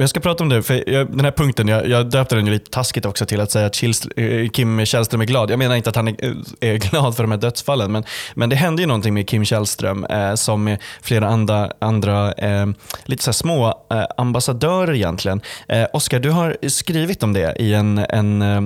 Jag 0.00 0.10
ska 0.10 0.20
prata 0.20 0.44
om 0.44 0.48
det, 0.48 0.62
för 0.62 0.90
jag, 0.90 1.10
den 1.10 1.24
här 1.24 1.32
punkten, 1.32 1.68
jag, 1.68 1.88
jag 1.88 2.10
döpte 2.10 2.34
den 2.34 2.46
ju 2.46 2.52
lite 2.52 2.70
taskigt 2.70 3.06
också 3.06 3.26
till 3.26 3.40
att 3.40 3.50
säga 3.50 3.66
att 3.66 3.74
Chils, 3.74 4.06
eh, 4.06 4.48
Kim 4.48 4.86
Källström 4.86 5.20
är 5.20 5.24
glad. 5.24 5.50
Jag 5.50 5.58
menar 5.58 5.76
inte 5.76 5.90
att 5.90 5.96
han 5.96 6.08
är, 6.08 6.24
eh, 6.24 6.34
är, 6.60 6.76
glad 6.76 7.16
för 7.16 7.22
de 7.22 7.30
här 7.30 7.38
dödsfallen, 7.38 7.92
men, 7.92 8.04
men 8.34 8.48
det 8.48 8.56
hände 8.56 8.82
ju 8.82 8.86
någonting 8.86 9.14
med 9.14 9.28
Kim 9.28 9.44
Källström 9.44 10.04
eh, 10.04 10.34
som 10.34 10.64
med 10.64 10.82
flera 11.02 11.28
andra, 11.28 11.72
andra 11.78 12.32
eh, 12.32 12.66
lite 13.04 13.24
så 13.24 13.32
små 13.32 13.68
eh, 13.90 14.04
ambassadörer 14.16 14.94
egentligen. 14.94 15.40
Eh, 15.68 15.86
Oskar, 15.92 16.20
du 16.20 16.30
har 16.30 16.56
skrivit 16.68 17.22
om 17.22 17.32
det 17.32 17.56
i 17.58 17.74
en, 17.74 17.98
en 17.98 18.42
eh, 18.42 18.62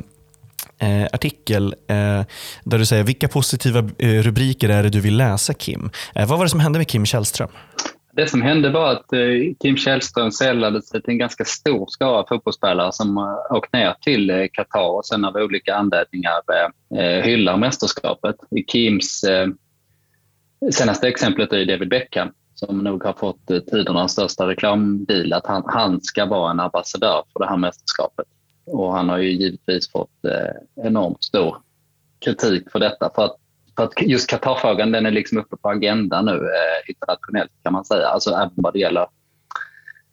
eh 0.79 1.07
artikel 1.13 1.75
där 2.65 2.79
du 2.79 2.87
säger 2.87 3.05
vilka 3.05 3.29
positiva 3.29 3.83
rubriker 3.99 4.69
är 4.69 4.83
det 4.83 4.89
du 4.89 5.01
vill 5.01 5.17
läsa 5.17 5.55
Kim? 5.55 5.91
vad 6.15 6.29
var 6.29 6.45
det 6.45 6.49
som 6.49 6.61
hände 6.61 6.79
med 6.79 6.89
Kim 6.89 7.07
Källström? 7.07 7.49
Det 8.15 8.27
som 8.27 8.43
hände 8.43 8.71
var 8.71 8.93
att 8.93 9.13
eh, 9.13 9.55
Kim 9.63 9.77
Källström 9.77 10.31
sällade 10.31 10.83
sig 10.83 11.03
till 11.03 11.11
en 11.11 11.19
ganska 11.19 11.45
stor 11.45 11.87
skara 11.89 12.27
fotbollsspelare 12.29 12.93
som 12.93 13.19
eh, 13.19 13.57
åkt 13.57 13.73
ner 13.73 13.95
till 14.01 14.31
eh, 14.31 14.47
Qatar 14.53 14.91
och 14.91 15.07
sen 15.07 15.25
av 15.25 15.37
olika 15.37 15.75
anledningar 15.75 16.43
hyllar 17.23 17.57
mästerskapet. 17.57 18.37
Kims 18.73 19.25
senaste 20.73 21.09
exemplet 21.09 21.53
är 21.53 21.65
David 21.65 21.89
Beckham 21.89 22.29
som 22.55 22.79
nog 22.79 23.05
har 23.05 23.13
fått 23.13 23.47
tidernas 23.47 24.13
största 24.13 24.49
reklamdeal 24.49 25.33
att 25.33 25.47
han, 25.47 25.63
han 25.67 26.01
ska 26.01 26.27
vara 26.27 26.51
en 26.51 26.61
ambassadör 26.61 27.25
för 27.33 27.41
det 27.41 27.47
här 27.47 27.57
mästerskapet. 27.57 28.27
Och 28.67 28.93
han 28.93 29.09
har 29.09 29.19
ju 29.19 29.33
givetvis 29.33 29.91
fått 29.91 30.11
enormt 30.85 31.25
stor 31.25 31.57
kritik 32.25 32.71
för 32.71 32.79
detta. 32.79 33.11
För 33.15 33.25
att 33.25 33.37
för 33.77 33.85
att 33.85 34.03
just 34.03 34.31
Qatar-frågan 34.31 34.93
den 34.93 35.07
är 35.07 35.11
liksom 35.11 35.39
uppe 35.39 35.57
på 35.57 35.69
agendan 35.69 36.25
nu 36.25 36.33
eh, 36.33 36.91
internationellt 36.91 37.51
kan 37.63 37.73
man 37.73 37.85
säga, 37.85 38.07
alltså 38.07 38.31
även 38.31 38.53
vad 38.55 38.73
det 38.73 38.79
gäller 38.79 39.07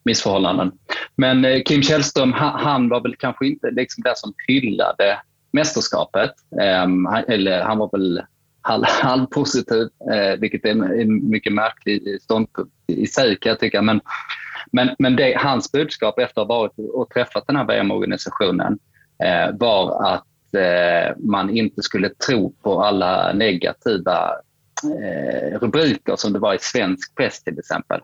missförhållanden. 0.03 0.71
Men 1.15 1.45
eh, 1.45 1.61
Kim 1.63 1.83
Källström, 1.83 2.33
han, 2.33 2.59
han, 2.59 2.89
var 2.89 3.01
väl 3.01 3.15
kanske 3.15 3.47
inte 3.47 3.71
liksom 3.71 4.03
den 4.03 4.15
som 4.15 4.33
hyllade 4.47 5.21
mästerskapet. 5.51 6.31
Eh, 6.61 6.77
han, 6.77 7.23
eller 7.27 7.61
han 7.61 7.77
var 7.77 7.89
väl 7.91 8.21
halvpositiv, 9.01 9.87
eh, 10.13 10.39
vilket 10.39 10.65
är 10.65 10.69
en, 10.69 10.83
en, 10.83 11.29
mycket 11.29 11.53
märklig 11.53 12.21
ståndpunkt 12.21 12.73
i 12.87 13.07
sig 13.07 13.37
kan 13.39 13.49
jag 13.49 13.59
tycka. 13.59 13.81
Men, 13.81 14.01
men, 14.71 14.89
men 14.99 15.15
det, 15.15 15.37
hans 15.37 15.71
budskap 15.71 16.19
efter 16.19 16.41
att 16.41 16.47
ha 16.47 16.55
varit 16.55 16.73
och 16.93 17.09
träffat 17.09 17.47
den 17.47 17.55
här 17.55 17.65
VM-organisationen 17.65 18.79
eh, 19.23 19.55
var 19.59 20.13
att 20.13 20.25
Eh, 20.53 21.15
man 21.17 21.49
inte 21.49 21.81
skulle 21.81 22.09
tro 22.09 22.53
på 22.63 22.83
alla 22.83 23.33
negativa 23.33 24.31
eh, 24.83 25.59
rubriker 25.59 26.15
som 26.15 26.33
det 26.33 26.39
var 26.39 26.53
i 26.53 26.59
svensk 26.59 27.15
press 27.15 27.43
till 27.43 27.59
exempel. 27.59 28.01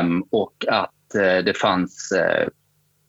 Um, 0.00 0.24
och 0.30 0.64
att 0.68 1.14
eh, 1.14 1.44
det 1.44 1.56
fanns 1.56 2.12
eh, 2.12 2.48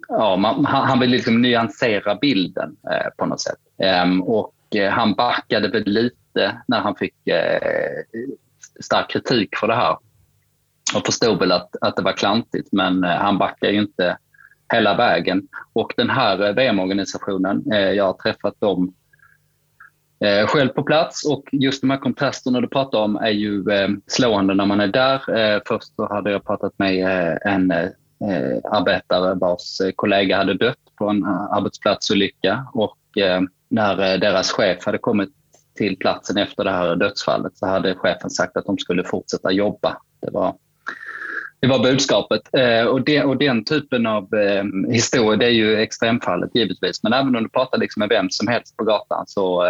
ja, 0.08 0.36
man, 0.36 0.66
han, 0.66 0.88
han 0.88 1.00
ville 1.00 1.16
liksom 1.16 1.42
nyansera 1.42 2.16
bilden 2.16 2.76
eh, 2.92 3.10
på 3.18 3.26
något 3.26 3.42
sätt. 3.42 3.60
Um, 4.04 4.22
och 4.24 4.54
eh, 4.76 4.92
han 4.92 5.14
backade 5.14 5.68
väl 5.68 5.84
lite 5.86 6.62
när 6.68 6.80
han 6.80 6.96
fick 6.96 7.28
eh, 7.28 8.04
stark 8.80 9.10
kritik 9.10 9.58
för 9.58 9.68
det 9.68 9.76
här. 9.76 9.98
Och 10.96 11.06
förstod 11.06 11.40
väl 11.40 11.52
att, 11.52 11.76
att 11.82 11.96
det 11.96 12.02
var 12.02 12.14
klantigt, 12.14 12.70
men 12.72 13.04
eh, 13.04 13.10
han 13.10 13.38
backade 13.38 13.72
ju 13.72 13.82
inte 13.82 14.18
hela 14.74 14.98
vägen. 14.98 15.48
Och 15.74 15.94
den 15.98 16.10
här 16.10 16.48
eh, 16.48 16.54
VM-organisationen, 16.54 17.72
eh, 17.72 17.92
jag 17.92 18.06
har 18.06 18.14
träffat 18.14 18.60
dem 18.60 18.94
eh, 20.20 20.48
själv 20.48 20.70
på 20.70 20.84
plats 20.84 21.26
och 21.26 21.44
just 21.52 21.82
de 21.82 21.90
här 21.90 21.98
kontrasterna 21.98 22.62
du 22.62 22.68
pratar 22.68 23.00
om 23.00 23.16
är 23.16 23.30
ju 23.30 23.64
slående 24.08 24.54
när 24.54 24.66
man 24.66 24.80
är 24.80 24.88
där. 24.88 25.22
Först 25.68 25.96
så 25.96 26.08
hade 26.14 26.32
jag 26.32 26.46
pratat 26.46 26.74
med 26.78 27.38
en 27.46 27.72
arbetare 28.72 29.36
vars 29.36 29.82
kollega 29.96 30.38
hade 30.38 30.54
dött 30.54 30.78
på 30.96 31.10
en 31.10 31.26
arbetsplatsolycka 31.26 32.68
och 32.74 32.98
när 33.70 34.18
deras 34.18 34.52
chef 34.52 34.86
hade 34.86 34.98
kommit 34.98 35.30
till 35.76 35.98
platsen 35.98 36.38
efter 36.38 36.64
det 36.64 36.72
här 36.72 36.96
dödsfallet 36.96 37.58
så 37.58 37.66
hade 37.66 37.96
chefen 37.96 38.30
sagt 38.30 38.58
att 38.58 38.66
de 38.66 38.78
skulle 38.78 39.04
fortsätta 39.04 39.52
jobba. 39.52 39.98
Det 40.22 40.32
var 40.32 40.56
det 41.62 41.68
var 41.68 41.80
budskapet. 41.80 42.42
Eh, 42.54 42.86
och, 42.86 43.02
det, 43.02 43.24
och 43.24 43.38
den 43.38 43.64
typen 43.64 44.06
av 44.06 44.34
eh, 44.34 44.92
historia, 44.92 45.38
det 45.38 45.46
är 45.46 45.50
ju 45.50 45.76
extremfallet 45.76 46.52
givetvis. 46.54 47.04
Men 47.04 47.14
även 47.14 47.36
om 47.36 47.44
du 47.44 47.50
pratar 47.50 47.78
liksom 47.78 48.00
med 48.00 48.10
vem 48.10 48.30
som 48.30 48.48
helst 48.48 48.78
på 48.78 48.84
gatan 48.84 49.20
eh, 49.20 49.26
så, 49.28 49.66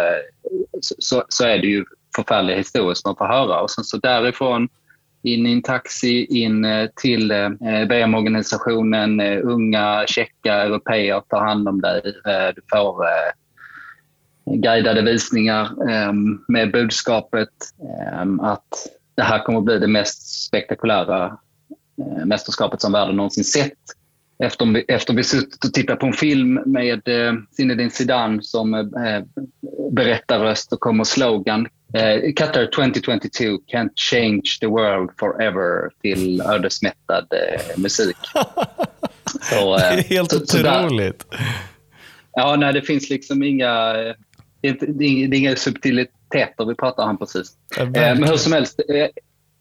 så, 0.98 1.24
så, 1.28 1.44
är 1.44 1.58
det 1.58 1.66
ju 1.66 1.84
förfärliga 2.16 2.56
historier 2.56 2.94
som 2.94 3.08
man 3.08 3.16
får 3.16 3.34
höra. 3.34 3.60
Och 3.60 3.70
sen 3.70 3.84
så 3.84 3.96
därifrån 3.96 4.68
in 5.22 5.46
i 5.46 5.52
en 5.52 5.62
taxi, 5.62 6.24
in 6.24 6.66
till 6.96 7.32
VM-organisationen. 7.88 9.20
Unga, 9.20 10.04
tjecka 10.06 10.54
europeer 10.54 11.20
tar 11.20 11.40
hand 11.40 11.68
om 11.68 11.80
dig. 11.80 12.02
Du 12.54 12.62
får 12.72 13.04
guidade 14.56 15.02
visningar 15.02 15.70
med 16.52 16.72
budskapet 16.72 17.48
att 18.40 18.68
det 19.14 19.22
här 19.22 19.44
kommer 19.44 19.58
att 19.58 19.64
bli 19.64 19.78
det 19.78 19.86
mest 19.86 20.46
spektakulära 20.46 21.38
mästerskapet 22.24 22.80
som 22.80 22.92
världen 22.92 23.16
någonsin 23.16 23.44
sett. 23.44 23.72
Efter 24.42 24.66
vi, 24.66 24.84
efter 24.88 25.14
vi 25.14 25.24
suttit 25.24 25.64
och 25.64 25.72
tittat 25.72 25.98
på 25.98 26.06
en 26.06 26.12
film 26.12 26.54
med 26.66 27.08
eh, 27.08 27.32
Zinedine 27.56 27.90
Zidane 27.90 28.42
som 28.42 28.74
eh, 28.74 29.22
berättarröst 29.92 30.72
och 30.72 30.80
kommer 30.80 31.04
slogan 31.04 31.66
eh, 31.94 32.32
Qatar 32.36 32.66
2022 32.66 33.44
can't 33.72 33.92
change 33.94 34.42
the 34.60 34.66
world 34.66 35.10
forever 35.18 35.90
till 36.02 36.40
ödesmättad 36.40 37.26
eh, 37.30 37.78
musik. 37.78 38.16
Så, 39.40 39.74
eh, 39.74 39.80
det 39.80 39.86
är 39.86 40.02
helt 40.02 40.30
så, 40.30 40.42
otroligt. 40.42 41.22
Så 41.30 41.38
ja, 42.32 42.56
nej, 42.56 42.72
det 42.72 42.82
finns 42.82 43.10
liksom 43.10 43.42
inga, 43.42 43.92
det 44.60 44.68
är, 44.68 44.86
det 44.86 45.04
är 45.04 45.34
inga 45.34 45.56
subtiliteter 45.56 46.64
vi 46.68 46.74
pratar 46.74 47.02
om 47.02 47.18
precis. 47.18 47.52
Ja, 47.76 47.84
men 47.84 48.24
hur 48.24 48.36
som 48.36 48.52
helst, 48.52 48.80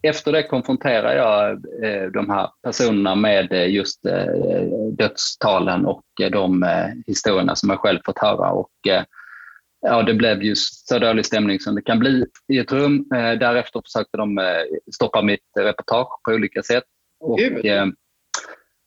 efter 0.01 0.31
det 0.31 0.43
konfronterar 0.43 1.15
jag 1.15 1.51
eh, 1.83 2.11
de 2.11 2.29
här 2.29 2.49
personerna 2.63 3.15
med 3.15 3.51
eh, 3.51 3.69
just 3.69 4.05
eh, 4.05 4.25
dödstalen 4.91 5.85
och 5.85 6.03
de 6.31 6.65
historierna 7.07 7.55
som 7.55 7.69
jag 7.69 7.79
själv 7.79 7.99
fått 8.05 8.19
höra. 8.19 8.51
Och, 8.51 8.71
ja, 9.81 10.03
det 10.03 10.13
blev 10.13 10.43
just 10.43 10.87
så 10.87 10.99
dålig 10.99 11.25
stämning 11.25 11.59
som 11.59 11.75
det 11.75 11.81
kan 11.81 11.99
bli 11.99 12.25
i 12.53 12.57
ett 12.57 12.71
rum. 12.71 13.07
Därefter 13.09 13.81
försökte 13.85 14.17
de 14.17 14.39
stoppa 14.95 15.21
mitt 15.21 15.39
reportage 15.59 16.23
på 16.23 16.31
olika 16.31 16.63
sätt. 16.63 16.83
Och, 17.19 17.39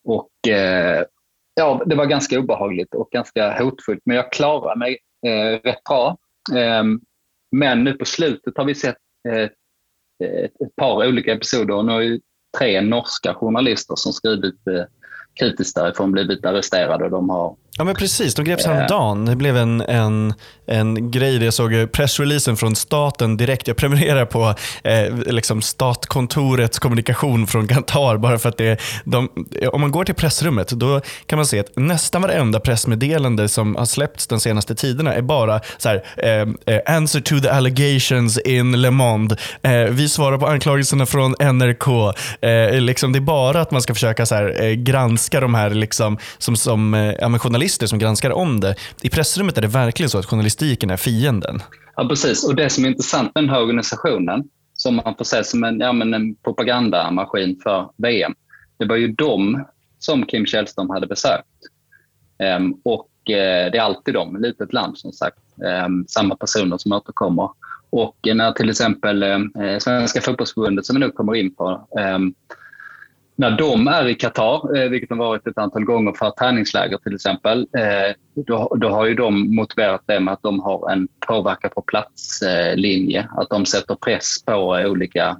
och 0.05 0.31
ja, 1.55 1.83
det 1.87 1.95
var 1.95 2.07
ganska 2.07 2.39
obehagligt 2.39 2.95
och 2.95 3.09
ganska 3.11 3.63
hotfullt, 3.63 4.03
men 4.05 4.17
jag 4.17 4.33
klarade 4.33 4.79
mig 4.79 4.99
rätt 5.65 5.85
bra. 5.85 6.17
Men 7.53 7.85
nu 7.85 7.93
på 7.93 8.05
slutet 8.05 8.57
har 8.57 8.65
vi 8.65 8.75
sett 8.75 8.97
ett, 10.25 10.77
par 10.77 11.09
olika 11.09 11.33
episoder. 11.33 11.75
Och 11.75 11.85
nu 11.85 11.93
har 11.93 12.01
ju 12.01 12.21
tre 12.59 12.81
norska 12.81 13.35
journalister 13.35 13.95
som 13.97 14.13
skrivit 14.13 14.67
eh, 14.67 14.85
kritiskt 15.35 15.75
därifrån 15.75 16.13
blivit 16.13 16.45
arresterade 16.45 17.05
och 17.05 17.11
de 17.11 17.31
har 17.31 17.55
Ja 17.79 17.85
men 17.85 17.95
precis, 17.95 18.35
de 18.35 18.45
greps 18.45 18.67
häromdagen. 18.67 19.25
Det 19.25 19.37
blev 19.37 19.57
en, 19.57 19.81
en, 19.81 20.35
en 20.67 21.11
grej 21.11 21.39
där 21.39 21.45
jag 21.45 21.55
såg 21.55 21.93
pressreleasen 21.93 22.57
från 22.57 22.77
staten 22.77 23.37
direkt. 23.37 23.69
Jag 23.69 23.77
prenumererar 23.77 24.27
på 24.27 24.55
eh, 24.85 25.17
liksom 25.17 25.63
statkontorets 25.63 26.79
kommunikation 26.79 27.47
från 27.47 27.69
Qatar 27.69 28.17
bara 28.17 28.39
för 28.39 28.49
att 28.49 28.57
det 28.57 28.81
de, 29.05 29.29
om 29.73 29.81
man 29.81 29.91
går 29.91 30.05
till 30.05 30.15
pressrummet 30.15 30.69
då 30.69 31.01
kan 31.27 31.37
man 31.37 31.47
se 31.47 31.61
att 31.61 31.77
nästan 31.77 32.23
varenda 32.23 32.61
pressmeddelande 32.61 33.49
som 33.49 33.77
har 33.77 33.85
släppts 33.85 34.27
de 34.27 34.41
senaste 34.41 34.75
tiderna 34.75 35.15
är 35.15 35.23
bara 35.23 35.61
så 35.79 35.89
här, 35.89 36.05
eh, 36.17 36.75
eh 36.75 36.97
answer 36.97 37.21
to 37.21 37.41
the 37.41 37.49
allegations 37.49 38.39
in 38.39 38.81
Le 38.81 38.91
Monde. 38.91 39.37
Eh, 39.63 39.73
vi 39.73 40.09
svarar 40.09 40.39
på 40.39 40.47
anklagelserna 40.47 41.07
från 41.07 41.35
NRK. 41.41 42.15
Eh, 42.41 42.81
liksom, 42.81 43.13
det 43.13 43.19
är 43.19 43.21
bara 43.21 43.61
att 43.61 43.71
man 43.71 43.83
ska 43.83 43.95
försöka 43.95 44.27
så 44.27 44.35
här, 44.35 44.63
eh, 44.63 44.73
granska 45.23 45.41
de 45.41 45.55
här 45.55 45.71
liksom, 45.71 46.19
som, 46.39 46.57
som 46.57 46.95
eh, 46.95 47.15
ja, 47.21 47.39
journalister 47.39 47.87
som 47.87 47.99
granskar 47.99 48.31
om 48.31 48.61
det. 48.61 48.75
I 49.03 49.09
pressrummet 49.09 49.59
är 49.59 49.63
det 49.63 49.69
verkligen 49.69 50.11
så 50.11 50.19
att 50.19 50.27
journalistiken 50.27 50.91
är 50.91 50.97
fienden. 50.97 51.63
Ja, 51.97 52.09
precis. 52.09 52.45
Och 52.45 52.55
det 52.55 52.71
som 52.71 52.85
är 52.85 52.89
intressant 52.89 53.35
med 53.35 53.45
den 53.45 53.51
här 53.51 53.63
organisationen, 53.63 54.45
som 54.75 54.97
man 54.97 55.15
får 55.19 55.25
se 55.25 55.45
som 55.45 55.65
en, 55.65 55.81
ja, 55.81 55.93
men 55.93 56.15
en 56.15 56.35
propagandamaskin 56.35 57.61
för 57.63 57.89
VM, 57.97 58.35
det 58.79 58.87
var 58.87 58.97
ju 58.97 59.09
de 59.09 59.65
som 59.99 60.27
Kim 60.27 60.47
Källström 60.47 60.91
hade 60.91 61.07
besökt. 61.07 61.47
Um, 62.59 62.81
och 62.85 63.09
uh, 63.31 63.71
det 63.73 63.79
är 63.79 63.81
alltid 63.81 64.15
de, 64.15 64.37
ett 64.37 64.43
litet 64.43 64.73
land 64.73 64.99
som 64.99 65.13
sagt, 65.13 65.39
um, 65.87 66.05
samma 66.09 66.37
personer 66.37 66.79
som 66.79 66.93
återkommer. 66.93 67.49
Och 67.91 68.17
när 68.35 68.53
till 68.53 68.71
exempel 68.71 69.23
eh, 69.23 69.79
Svenska 69.79 70.21
fotbollsförbundet, 70.21 70.87
som 70.87 70.97
vi 70.97 71.01
nu 71.01 71.11
kommer 71.11 71.35
in 71.35 71.55
på, 71.55 71.89
eh, 71.99 72.19
när 73.43 73.51
de 73.51 73.89
är 73.89 74.09
i 74.09 74.15
Qatar, 74.15 74.77
eh, 74.77 74.89
vilket 74.89 75.09
de 75.09 75.19
varit 75.19 75.47
ett 75.47 75.59
antal 75.59 75.85
gånger 75.85 76.13
för 76.13 76.31
träningsläger 76.31 76.99
till 76.99 77.15
exempel, 77.15 77.69
eh, 77.77 78.15
då, 78.35 78.77
då, 78.81 78.89
har 78.89 79.07
ju 79.07 79.15
de 79.15 79.57
motiverat 79.57 80.03
det 80.07 80.21
med 80.21 80.35
att 80.35 80.43
de 80.43 80.61
har 80.61 80.91
en 80.91 81.09
påverkan 81.27 81.71
på 81.75 81.83
platslinje. 81.83 83.29
Att 83.37 83.51
de 83.51 83.67
sätter 83.67 83.95
press 83.95 84.45
på 84.45 84.77
eh, 84.77 84.91
olika, 84.91 85.37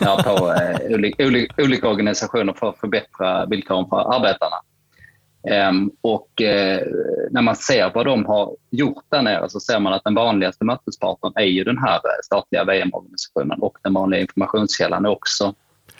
ja, 0.00 0.20
på, 0.24 0.54
olika, 0.94 1.24
olika, 1.58 1.88
organisationer 1.88 2.52
för 2.52 2.68
att 2.68 2.78
förbättra 2.78 3.46
villkoren 3.46 3.88
för 3.88 4.14
arbetarna. 4.16 4.56
Ehm, 5.50 5.90
och 6.00 6.30
när 7.30 7.42
man 7.42 7.56
ser 7.56 7.90
vad 7.94 8.06
de 8.06 8.26
har 8.26 8.56
gjort 8.70 9.04
där 9.08 9.22
nere 9.22 9.48
så 9.48 9.60
ser 9.60 9.80
man 9.80 9.92
att 9.92 10.04
den 10.04 10.14
vanligaste 10.14 10.64
mötespartnern 10.64 11.32
är 11.36 11.44
ju 11.44 11.64
den 11.64 11.78
här 11.78 12.00
statliga 12.24 12.64
VM-organisationen 12.64 13.60
och 13.60 13.78
den 13.82 13.94
vanliga 13.94 14.20
informationskällan 14.20 15.04
är 15.04 15.10
också 15.10 15.54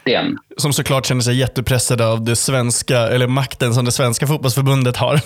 den. 0.05 0.39
Som 0.57 0.73
såklart 0.73 1.07
känner 1.07 1.23
sig 1.23 1.37
jättepressad 1.37 2.01
av 2.01 2.25
det 2.25 2.37
svenska, 2.37 2.99
eller 2.99 3.27
makten 3.27 3.75
som 3.75 3.85
det 3.85 3.93
svenska 3.93 4.27
fotbollsförbundet 4.27 4.97
har. 4.97 5.15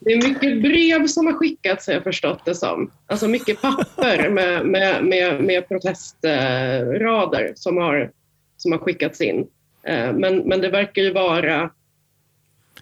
det 0.00 0.12
är 0.12 0.28
mycket 0.28 0.62
brev 0.62 1.06
som 1.06 1.26
har 1.26 1.32
skickats 1.32 1.86
har 1.86 1.94
jag 1.94 2.02
förstått 2.02 2.44
det 2.44 2.54
som. 2.54 2.90
Alltså 3.06 3.28
mycket 3.28 3.62
papper 3.62 4.30
med, 4.30 4.66
med, 4.66 5.04
med, 5.04 5.44
med 5.44 5.68
protestrader 5.68 7.52
som 7.56 7.76
har, 7.76 8.10
som 8.56 8.72
har 8.72 8.78
skickats 8.78 9.20
in. 9.20 9.46
Eh, 9.86 10.12
men, 10.12 10.36
men 10.38 10.60
det 10.60 10.68
verkar 10.68 11.02
ju 11.02 11.12
vara 11.12 11.70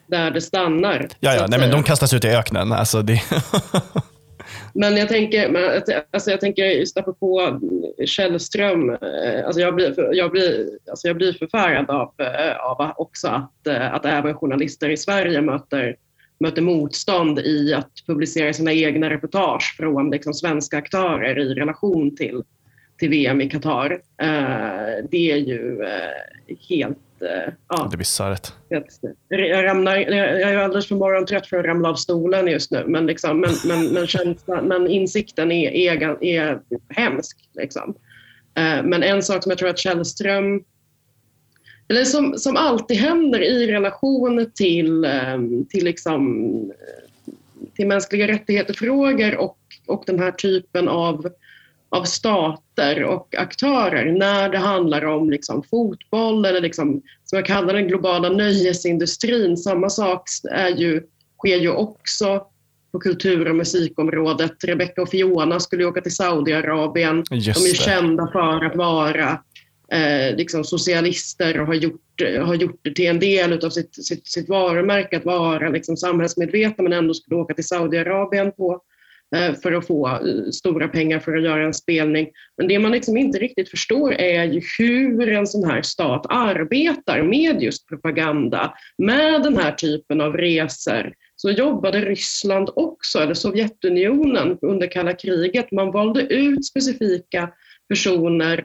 där 0.07 0.31
det 0.31 0.41
stannar. 0.41 1.09
Ja, 1.21 1.35
ja. 1.35 1.47
Nej, 1.47 1.59
men 1.61 1.71
de 1.71 1.83
kastas 1.83 2.15
ut 2.15 2.25
i 2.25 2.29
öknen. 2.29 2.73
Alltså 2.73 3.03
det... 3.03 3.23
Men 4.75 4.97
jag 4.97 5.09
tänker, 5.09 5.57
alltså 6.11 6.31
jag 6.31 6.41
tänker 6.41 6.65
just 6.65 6.97
apropå 6.97 7.61
Källström, 8.05 8.91
eh, 8.91 9.47
alltså 9.47 9.61
jag, 9.61 9.75
blir, 9.75 10.15
jag, 10.15 10.31
blir, 10.31 10.71
alltså 10.91 11.07
jag 11.07 11.17
blir 11.17 11.33
förfärad 11.33 11.91
av, 11.91 12.13
eh, 12.19 12.57
av 12.57 12.93
också 12.97 13.29
att, 13.29 13.67
eh, 13.67 13.95
att 13.95 14.05
även 14.05 14.35
journalister 14.35 14.89
i 14.89 14.97
Sverige 14.97 15.41
möter, 15.41 15.97
möter 16.41 16.63
motstånd 16.63 17.39
i 17.39 17.75
att 17.75 17.93
publicera 18.07 18.53
sina 18.53 18.73
egna 18.73 19.11
reportage 19.11 19.75
från 19.77 20.11
liksom 20.11 20.35
svenska 20.35 20.79
aktörer 20.79 21.39
i 21.39 21.55
relation 21.55 22.17
till, 22.17 22.43
till 22.99 23.11
VM 23.11 23.41
i 23.41 23.51
Qatar. 23.51 24.01
Det 25.11 25.31
är 25.33 25.37
ju 25.37 25.85
helt 26.69 26.99
ja, 27.69 27.89
det 27.91 27.95
är 27.95 27.99
bisarrt. 27.99 28.53
Jag, 29.29 29.65
ramlar, 29.65 29.97
jag 29.97 30.53
är 30.53 30.57
alldeles 30.57 30.87
för 30.87 30.95
morgontrött 30.95 31.47
för 31.47 31.57
att 31.57 31.65
ramla 31.65 31.89
av 31.89 31.95
stolen 31.95 32.47
just 32.47 32.71
nu, 32.71 32.85
men, 32.87 33.07
liksom, 33.07 33.41
men, 33.41 33.51
men, 33.67 33.93
men, 33.93 34.07
känslan, 34.07 34.69
men 34.69 34.87
insikten 34.87 35.53
är, 35.53 35.71
är, 35.71 36.25
är 36.25 36.61
hemsk. 36.89 37.39
Liksom. 37.55 37.95
Eh, 38.55 38.83
men 38.83 39.03
en 39.03 39.23
sak 39.23 39.43
som 39.43 39.51
jag 39.51 39.59
tror 39.59 39.69
att 39.69 39.79
Källström 39.79 40.65
eller 41.91 42.05
som, 42.05 42.39
som 42.39 42.57
alltid 42.57 42.97
händer 42.97 43.41
i 43.41 43.67
relation 43.67 44.51
till, 44.55 45.05
ehm, 45.05 45.65
till, 45.65 45.85
liksom, 45.85 46.73
till 47.75 47.87
mänskliga 47.87 48.29
rättigheter-frågor 48.29 49.37
och, 49.37 49.59
och 49.87 50.03
den 50.07 50.19
här 50.19 50.31
typen 50.31 50.89
av 50.89 51.29
av 51.91 52.05
stater 52.05 53.05
och 53.05 53.35
aktörer 53.39 54.13
när 54.13 54.49
det 54.49 54.59
handlar 54.59 55.05
om 55.05 55.31
liksom 55.31 55.63
fotboll 55.63 56.45
eller 56.45 56.61
liksom, 56.61 57.03
som 57.25 57.37
jag 57.37 57.47
kallar 57.47 57.75
den 57.75 57.89
globala 57.89 58.29
nöjesindustrin. 58.29 59.57
Samma 59.57 59.91
sak 59.91 60.23
är 60.51 60.69
ju, 60.69 61.03
sker 61.39 61.57
ju 61.57 61.71
också 61.71 62.47
på 62.93 62.99
kultur 62.99 63.49
och 63.49 63.57
musikområdet. 63.57 64.65
Rebecca 64.65 65.03
och 65.03 65.09
Fiona 65.09 65.61
skulle 65.61 65.85
åka 65.85 66.01
till 66.01 66.15
Saudiarabien. 66.15 67.25
De 67.31 67.35
är 67.37 67.69
ju 67.69 67.75
kända 67.75 68.29
för 68.33 68.65
att 68.65 68.77
vara 68.77 69.39
eh, 69.93 70.37
liksom 70.37 70.65
socialister 70.65 71.61
och 71.61 71.67
har 71.67 71.75
gjort, 71.75 72.23
har 72.41 72.55
gjort 72.55 72.81
det 72.83 72.95
till 72.95 73.07
en 73.07 73.21
del 73.21 73.65
av 73.65 73.71
sitt, 73.71 74.05
sitt, 74.05 74.27
sitt 74.27 74.49
varumärke 74.49 75.17
att 75.17 75.25
vara 75.25 75.69
liksom 75.69 75.97
samhällsmedvetna 75.97 76.85
men 76.85 76.93
ändå 76.93 77.15
skulle 77.15 77.41
åka 77.41 77.55
till 77.55 77.67
Saudiarabien 77.67 78.53
på 78.53 78.83
Eh, 79.37 79.55
för 79.55 79.73
att 79.73 79.87
få 79.87 80.09
eh, 80.09 80.51
stora 80.51 80.89
pengar 80.89 81.19
för 81.19 81.37
att 81.37 81.43
göra 81.43 81.65
en 81.65 81.75
spelning. 81.75 82.29
Men 82.57 82.69
det 82.69 82.79
man 82.79 82.93
liksom 82.93 83.17
inte 83.17 83.39
riktigt 83.39 83.71
förstår 83.71 84.13
är 84.13 84.45
ju 84.45 84.63
hur 84.79 85.29
en 85.29 85.47
sån 85.47 85.71
här 85.71 85.83
stat 85.83 86.27
arbetar 86.29 87.23
med 87.23 87.63
just 87.63 87.89
propaganda, 87.89 88.75
med 88.99 89.43
den 89.43 89.57
här 89.57 89.73
typen 89.73 90.21
av 90.21 90.37
resor. 90.37 91.13
Så 91.37 91.51
jobbade 91.51 92.01
Ryssland 92.01 92.71
också, 92.75 93.19
eller 93.19 93.35
Sovjetunionen 93.35 94.59
under 94.63 94.87
kalla 94.87 95.13
kriget. 95.13 95.73
Man 95.73 95.91
valde 95.91 96.21
ut 96.21 96.67
specifika 96.67 97.51
personer 97.89 98.65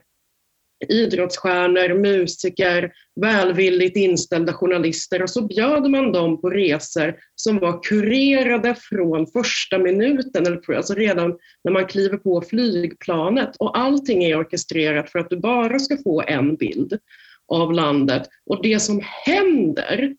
idrottsstjärnor, 0.89 1.93
musiker, 1.93 2.91
välvilligt 3.21 3.97
inställda 3.97 4.53
journalister 4.53 5.23
och 5.23 5.29
så 5.29 5.41
bjöd 5.41 5.89
man 5.89 6.11
dem 6.11 6.41
på 6.41 6.49
resor 6.49 7.15
som 7.35 7.59
var 7.59 7.83
kurerade 7.83 8.75
från 8.79 9.27
första 9.27 9.77
minuten, 9.77 10.45
eller 10.45 10.75
alltså 10.75 10.93
redan 10.93 11.37
när 11.63 11.71
man 11.71 11.87
kliver 11.87 12.17
på 12.17 12.41
flygplanet. 12.41 13.55
Och 13.59 13.77
allting 13.77 14.23
är 14.23 14.39
orkestrerat 14.39 15.11
för 15.11 15.19
att 15.19 15.29
du 15.29 15.37
bara 15.37 15.79
ska 15.79 15.97
få 15.97 16.23
en 16.27 16.55
bild 16.55 16.99
av 17.47 17.73
landet. 17.73 18.23
Och 18.45 18.63
det 18.63 18.79
som 18.79 19.01
händer 19.25 20.15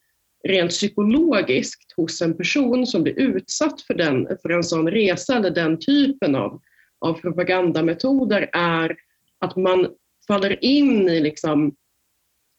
rent 0.49 0.71
psykologiskt 0.71 1.93
hos 1.97 2.23
en 2.23 2.37
person 2.37 2.87
som 2.87 3.03
blir 3.03 3.19
utsatt 3.19 3.81
för, 3.81 3.95
den, 3.95 4.29
för 4.43 4.51
en 4.51 4.65
sån 4.65 4.91
resa 4.91 5.37
eller 5.37 5.51
den 5.51 5.79
typen 5.79 6.35
av, 6.35 6.61
av 7.01 7.13
propagandametoder 7.13 8.51
är 8.53 8.97
att 9.41 9.57
man 9.57 9.89
faller 10.29 10.65
in 10.65 11.09
i 11.09 11.21
liksom 11.21 11.75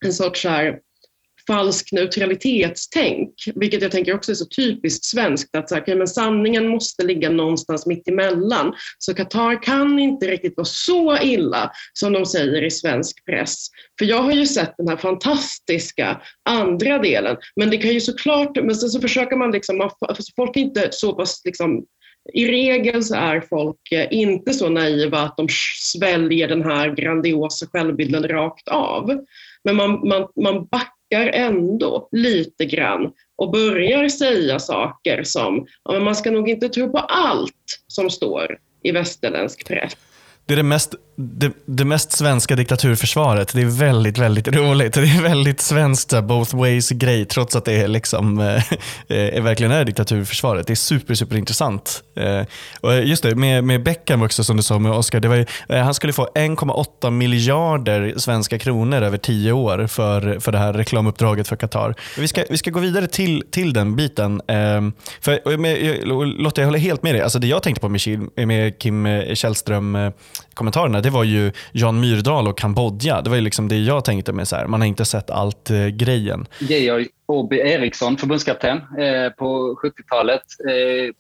en 0.06 0.13
sorts 0.13 0.45
här 0.45 0.80
falsk 1.47 1.91
neutralitetstänk, 1.91 3.34
vilket 3.56 3.82
jag 3.82 3.91
tänker 3.91 4.15
också 4.15 4.32
är 4.32 4.36
så 4.36 4.45
typiskt 4.45 5.06
svenskt, 5.06 5.56
att 5.56 5.69
så 5.69 5.75
här, 5.75 5.82
okay, 5.82 5.95
men 5.95 6.08
sanningen 6.08 6.67
måste 6.67 7.06
ligga 7.06 7.30
någonstans 7.30 7.86
mitt 7.86 8.08
emellan. 8.08 8.73
Så 8.97 9.13
Qatar 9.13 9.63
kan 9.63 9.99
inte 9.99 10.27
riktigt 10.27 10.58
vara 10.58 10.65
så 10.65 11.17
illa 11.17 11.71
som 11.93 12.13
de 12.13 12.25
säger 12.25 12.63
i 12.63 12.71
svensk 12.71 13.25
press. 13.25 13.67
För 13.99 14.06
jag 14.06 14.21
har 14.21 14.32
ju 14.32 14.45
sett 14.45 14.73
den 14.77 14.88
här 14.88 14.97
fantastiska 14.97 16.21
andra 16.49 16.99
delen, 16.99 17.38
men 17.56 17.69
det 17.69 17.77
kan 17.77 17.93
ju 17.93 18.01
såklart, 18.01 18.56
men 18.56 18.75
sen 18.75 18.89
så 18.89 19.01
försöker 19.01 19.36
man 19.36 19.51
liksom, 19.51 19.82
alltså 19.82 20.32
folk 20.36 20.58
är 20.58 20.62
inte 20.62 20.89
så 20.91 21.13
pass 21.13 21.41
liksom 21.45 21.86
i 22.34 22.48
regel 22.48 23.04
så 23.04 23.16
är 23.16 23.42
folk 23.42 23.92
eh, 23.92 24.08
inte 24.12 24.54
så 24.54 24.70
naiva 24.70 25.20
att 25.20 25.38
de 25.38 25.48
sväljer 25.82 26.48
den 26.48 26.63
här 26.63 26.90
grandiosa 26.90 27.66
självbilden 27.66 28.28
rakt 28.28 28.68
av. 28.68 29.26
Men 29.63 29.76
man, 29.76 30.08
man, 30.08 30.28
man 30.44 30.66
backar 30.66 31.28
ändå 31.34 32.10
lite 32.12 32.66
grann 32.66 33.12
och 33.38 33.52
börjar 33.52 34.10
säga 34.10 34.60
saker 34.60 35.24
som 35.24 35.68
ja, 35.84 36.00
man 36.00 36.16
ska 36.16 36.32
nog 36.32 36.50
inte 36.50 36.70
tro 36.70 36.92
på 36.92 36.98
allt 36.98 37.54
som 37.88 38.10
står 38.10 38.58
i 38.84 38.92
västerländsk 38.92 39.68
press. 39.68 39.98
Det 40.46 40.54
är 40.54 40.58
det 40.58 40.63
mest, 40.63 40.96
det, 41.19 41.51
det, 41.65 41.86
mest 41.86 42.12
svenska 42.12 42.56
diktaturförsvaret. 42.56 43.53
Det 43.53 43.62
är 43.62 43.65
väldigt, 43.65 44.17
väldigt 44.17 44.47
roligt. 44.47 44.93
Det 44.93 45.01
är 45.01 45.21
väldigt 45.21 45.62
svenskt, 45.62 46.21
both 46.23 46.56
ways 46.56 46.89
grej, 46.89 47.25
trots 47.25 47.56
att 47.56 47.65
det 47.65 47.73
är 47.73 47.88
liksom, 47.88 48.39
är 48.39 48.63
eh, 49.08 49.17
eh, 49.17 49.43
verkligen 49.43 49.71
är 49.71 49.86
diktaturförsvaret. 49.86 50.67
Det 50.67 50.73
är 50.73 50.75
super, 50.75 51.13
super 51.13 51.36
intressant. 51.36 52.03
Eh, 52.15 52.41
och 52.82 53.03
just 53.03 53.23
det, 53.23 53.36
med, 53.36 53.63
med 53.63 53.84
Beckham 53.84 54.21
också 54.21 54.43
som 54.43 54.58
du 54.58 54.63
sa 54.63 54.80
med 54.80 54.91
Oscar. 54.91 55.19
Det 55.19 55.27
var 55.27 55.36
ju, 55.36 55.45
han 55.69 55.93
skulle 55.93 56.13
få 56.13 56.27
1,8 56.36 57.12
miljarder 57.12 58.13
svenska 58.17 58.60
kronor 58.60 59.01
över 59.01 59.17
tio 59.17 59.51
år 59.51 59.88
för, 59.88 60.39
för 60.39 60.51
det 60.51 60.58
här 60.58 60.73
reklamuppdraget 60.73 61.47
för 61.47 61.56
Qatar. 61.56 61.95
Vi 62.17 62.27
ska, 62.27 62.43
vi 62.49 62.58
ska 62.58 62.71
gå 62.71 62.80
vidare 62.80 63.08
till, 63.08 63.43
till 63.51 63.73
den 63.73 63.95
biten. 63.95 64.41
För, 65.21 65.58
med, 65.58 66.08
Lotta, 66.39 66.62
jag 66.62 66.67
håller 66.67 66.80
helt 66.80 67.03
med 67.03 67.15
dig. 67.15 67.21
Alltså 67.21 67.39
det 67.39 67.47
jag 67.47 67.63
tänkte 67.63 67.82
på 67.82 67.89
med, 67.89 68.01
med 68.36 68.80
Kim 68.80 69.08
Källström 69.36 70.12
kommentarerna, 70.58 71.01
det 71.08 71.12
var 71.12 71.24
ju 71.24 71.52
Jan 71.72 72.00
Myrdal 72.00 72.48
och 72.48 72.58
Kambodja. 72.58 73.22
Det 73.22 73.30
var 73.30 73.38
ju 73.38 73.41
liksom 73.41 73.67
det 73.67 73.78
jag 73.78 74.06
tänkte 74.06 74.34
med 74.34 74.48
så 74.48 74.56
här, 74.56 74.67
man 74.67 74.82
har 74.82 74.88
inte 74.88 75.06
sett 75.06 75.30
allt-grejen. 75.30 76.46
Eh, 76.62 76.67
Georg 76.67 77.08
Åby 77.26 77.58
Eriksson, 77.58 78.17
förbundskapten 78.17 78.78
eh, 78.78 79.30
på 79.38 79.80
70-talet, 79.84 80.41
eh, 80.70 81.13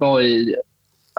var 0.00 0.20
i, 0.20 0.56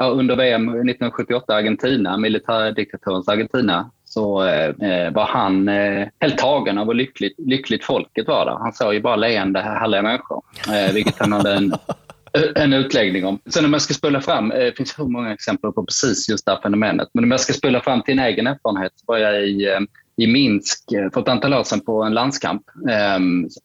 under 0.02 0.36
VM 0.36 0.70
1978 0.70 1.56
Argentina, 1.56 2.17
militärdiktaturens 2.17 3.28
Argentina, 3.28 3.91
så 4.06 4.43
eh, 4.43 5.12
var 5.13 5.26
han 5.26 5.70
eh, 5.70 6.08
helt 6.20 6.38
tagen 6.38 6.78
av 6.78 6.88
hur 6.88 6.93
lyckligt, 6.93 7.36
lyckligt 7.38 7.84
folket 7.84 8.28
var 8.28 8.46
där. 8.46 8.58
Han 8.60 8.74
såg 8.74 8.93
ju 8.93 9.02
bara 9.02 9.15
leende, 9.15 9.60
härliga 9.60 10.02
människor, 10.02 10.41
eh, 10.67 10.93
vilket 10.93 11.20
han 11.20 11.32
hade 11.32 11.54
en 11.54 11.74
Eh, 12.34 12.63
en 12.63 12.74
utläggning 12.74 13.26
om. 13.26 13.40
Sen 13.46 13.66
om 13.66 13.74
jag 13.74 13.82
ska 13.82 13.94
spola 13.94 14.22
fram, 14.22 14.52
eh, 14.52 14.60
det 14.60 14.78
finns 14.78 15.00
hur 15.00 15.06
många 15.06 15.34
exempel 15.34 15.72
på 15.72 15.86
precis 15.86 16.30
just 16.30 16.46
det 16.46 16.52
här 16.52 16.62
fenomenet, 16.62 17.10
men 17.13 17.24
om 17.24 17.32
jag 17.32 17.40
ska 17.40 17.54
spola 17.54 17.82
fram 17.82 18.02
till 18.02 18.20
en 18.20 18.26
egen 18.26 18.48
erfarenhet 18.48 18.92
så 18.96 19.04
var 19.08 19.18
jag 19.18 19.48
i, 19.48 19.66
eh, 19.66 19.80
i 20.16 20.28
Minsk 20.28 20.84
för 21.13 21.22
ett 21.22 21.28
antal 21.28 21.54
år 21.54 21.63
sedan 21.63 21.80
på 21.80 22.04
en 22.04 22.13
landskamp. 22.13 22.63
Eh, 22.90 23.20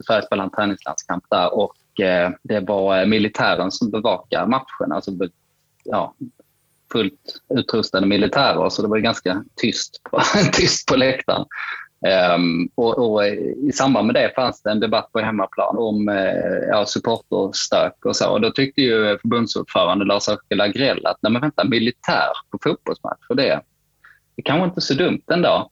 Sverige 0.07 0.22
spelade 0.22 0.46
en 0.46 0.51
träningslandskamp 0.51 1.25
där 1.31 1.55
och 1.55 1.75
det 2.42 2.61
var 2.61 3.07
militären 3.07 3.70
som 3.70 3.90
bevakade 3.90 4.46
matchen, 4.46 4.92
alltså 4.92 5.11
ja, 5.85 6.14
fullt 6.92 7.40
utrustade 7.55 8.07
militärer 8.07 8.68
så 8.68 8.83
det 8.83 8.88
var 8.88 8.98
ganska 8.98 9.44
tyst 9.57 10.01
på, 10.11 10.20
tyst 10.53 10.88
på 10.88 10.96
läktaren. 10.96 11.44
Um, 12.36 12.68
och, 12.74 12.98
och, 12.98 13.26
I 13.26 13.72
samband 13.74 14.06
med 14.06 14.14
det 14.14 14.34
fanns 14.34 14.62
det 14.62 14.70
en 14.70 14.80
debatt 14.80 15.12
på 15.12 15.20
hemmaplan 15.20 15.78
om 15.78 16.08
uh, 16.08 16.68
ja, 16.68 16.86
supporterstök 16.86 18.04
och 18.04 18.16
så. 18.16 18.30
Och 18.30 18.40
då 18.40 18.50
tyckte 18.50 18.82
ju 18.82 19.18
förbundsordförande 19.18 20.04
Lars-Åke 20.04 20.54
Lagrell 20.54 21.06
att 21.06 21.18
nej 21.22 21.32
men 21.32 21.40
vänta, 21.40 21.64
militär 21.64 22.32
på 22.50 22.58
fotbollsmatch, 22.62 23.26
för 23.26 23.34
det, 23.34 23.60
det 24.36 24.42
kanske 24.42 24.64
inte 24.64 24.80
så 24.80 24.94
dumt 24.94 25.22
ändå. 25.32 25.70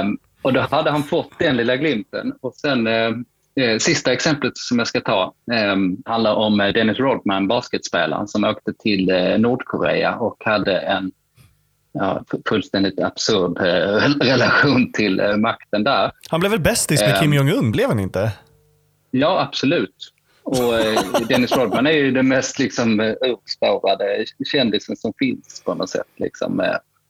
Um, 0.00 0.18
och 0.42 0.52
då 0.52 0.60
hade 0.60 0.90
han 0.90 1.02
fått 1.02 1.38
den 1.38 1.56
lilla 1.56 1.76
glimten. 1.76 2.32
Och 2.40 2.54
sen 2.54 2.86
uh, 2.86 3.16
Eh, 3.60 3.78
sista 3.78 4.12
exemplet 4.12 4.56
som 4.56 4.78
jag 4.78 4.88
ska 4.88 5.00
ta 5.00 5.34
eh, 5.52 5.76
handlar 6.04 6.34
om 6.34 6.60
eh, 6.60 6.72
Dennis 6.72 6.98
Rodman, 6.98 7.48
basketspelaren 7.48 8.28
som 8.28 8.44
åkte 8.44 8.72
till 8.72 9.10
eh, 9.10 9.38
Nordkorea 9.38 10.16
och 10.16 10.36
hade 10.44 10.78
en 10.78 11.12
ja, 11.92 12.24
fullständigt 12.48 13.00
absurd 13.00 13.58
eh, 13.58 14.18
relation 14.26 14.92
till 14.92 15.20
eh, 15.20 15.36
makten 15.36 15.84
där. 15.84 16.12
Han 16.28 16.40
blev 16.40 16.50
väl 16.50 16.60
bästis 16.60 17.00
med 17.00 17.20
Kim 17.20 17.32
Jong-Un, 17.34 17.72
blev 17.72 17.88
han 17.88 18.00
inte? 18.00 18.32
Ja, 19.10 19.40
absolut. 19.48 20.12
Och 20.42 20.74
Dennis 21.28 21.56
Rodman 21.56 21.86
är 21.86 21.92
ju 21.92 22.10
den 22.10 22.28
mest 22.28 22.58
liksom, 22.58 23.00
urspårade 23.00 24.24
kändisen 24.52 24.96
som 24.96 25.12
finns 25.18 25.62
på 25.64 25.74
något 25.74 25.90
sätt. 25.90 26.08
Liksom. 26.16 26.62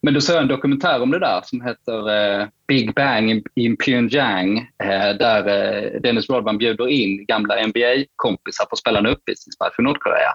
Men 0.02 0.14
då 0.14 0.20
såg 0.20 0.36
jag 0.36 0.42
en 0.42 0.48
dokumentär 0.48 1.02
om 1.02 1.10
det 1.10 1.18
där 1.18 1.40
som 1.44 1.60
heter 1.60 2.10
eh, 2.10 2.46
Big 2.68 2.94
Bang 2.94 3.42
in, 3.54 3.76
Pyongyang 3.76 4.58
eh, 4.58 5.16
där 5.18 5.48
eh, 5.48 6.00
Dennis 6.00 6.30
Rodman 6.30 6.58
bjuder 6.58 6.88
in 6.88 7.24
gamla 7.26 7.66
NBA-kompisar 7.66 8.64
på 8.64 8.72
att 8.72 8.78
spela 8.78 8.98
en 8.98 9.06
uppvisningsmatch 9.06 9.76
för 9.76 9.82
Nordkorea. 9.82 10.32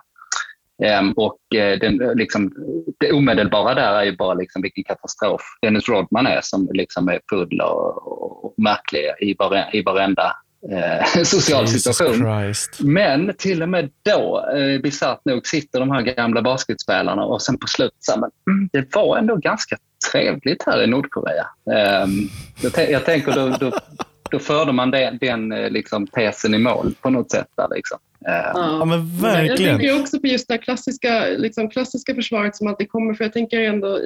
Um, 0.99 1.11
och 1.11 1.39
uh, 1.55 1.79
den, 1.79 1.97
liksom, 2.15 2.53
det 2.99 3.11
omedelbara 3.11 3.73
där 3.73 3.93
är 3.93 4.03
ju 4.03 4.15
bara 4.15 4.33
liksom 4.33 4.61
vilken 4.61 4.83
katastrof 4.83 5.41
Dennis 5.61 5.89
Rodman 5.89 6.27
är 6.27 6.39
som 6.43 6.69
liksom 6.73 7.07
är 7.07 7.19
full 7.29 7.61
och, 7.61 8.45
och 8.45 8.53
märklig 8.57 9.01
i, 9.19 9.35
vare, 9.39 9.65
i 9.73 9.81
varenda 9.81 10.33
eh, 10.71 11.23
social 11.23 11.61
Jesus 11.61 11.83
situation. 11.83 12.41
Christ. 12.41 12.79
Men 12.79 13.33
till 13.37 13.63
och 13.63 13.69
med 13.69 13.89
då, 14.03 14.49
eh, 14.55 14.81
bisarrt 14.81 15.25
nog, 15.25 15.47
sitter 15.47 15.79
de 15.79 15.91
här 15.91 16.01
gamla 16.01 16.41
basketspelarna 16.41 17.23
och 17.23 17.41
sen 17.41 17.57
på 17.57 17.67
slutet 17.67 17.97
så 17.99 18.19
men, 18.19 18.31
mm, 18.55 18.69
det 18.73 18.95
var 18.95 19.17
ändå 19.17 19.35
ganska 19.35 19.77
trevligt 20.11 20.63
här 20.65 20.83
i 20.83 20.87
Nordkorea. 20.87 21.47
Eh, 21.71 22.07
jag, 22.61 22.91
jag 22.91 23.05
tänker 23.05 23.31
då, 23.31 23.49
då, 23.49 23.71
då 24.31 24.39
förde 24.39 24.71
man 24.71 24.91
den, 24.91 25.17
den 25.17 25.51
eh, 25.51 25.69
liksom, 25.69 26.07
tesen 26.07 26.53
i 26.53 26.57
mål 26.57 26.93
på 27.01 27.09
något 27.09 27.31
sätt. 27.31 27.47
Där, 27.57 27.67
liksom. 27.75 27.99
Ehm. 28.25 28.51
Ja, 28.53 28.85
men 28.85 29.21
verkligen. 29.21 29.71
Jag 29.71 29.79
tänker 29.79 30.01
också 30.01 30.19
på 30.19 30.27
just 30.27 30.47
det 30.47 30.57
klassiska, 30.57 31.25
liksom, 31.27 31.69
klassiska 31.69 32.15
försvaret 32.15 32.55
som 32.55 32.67
alltid 32.67 32.89
kommer, 32.89 33.13
för 33.13 33.23
jag 33.23 33.33
tänker 33.33 33.61
ändå, 33.61 33.99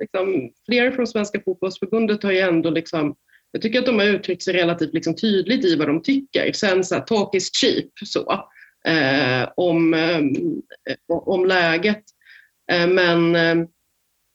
liksom, 0.00 0.50
flera 0.66 0.92
från 0.92 1.06
Svenska 1.06 1.40
fotbollsförbundet 1.44 2.22
har 2.22 2.32
ju 2.32 2.38
ändå 2.38 2.70
liksom, 2.70 3.14
jag 3.52 3.62
tycker 3.62 3.78
att 3.78 3.86
de 3.86 3.98
har 3.98 4.06
uttryckt 4.06 4.42
sig 4.42 4.54
relativt 4.54 4.94
liksom 4.94 5.16
tydligt 5.16 5.64
i 5.64 5.76
vad 5.76 5.88
de 5.88 6.02
tycker. 6.02 6.52
Sen 6.52 6.84
så 6.84 6.94
här, 6.94 7.02
talk 7.02 7.34
is 7.34 7.50
cheap 7.60 7.90
så, 8.04 8.32
eh, 8.86 9.48
om, 9.56 9.94
eh, 9.94 10.20
om 11.08 11.46
läget. 11.46 12.02
Eh, 12.72 12.86
men, 12.86 13.36
eh, 13.36 13.66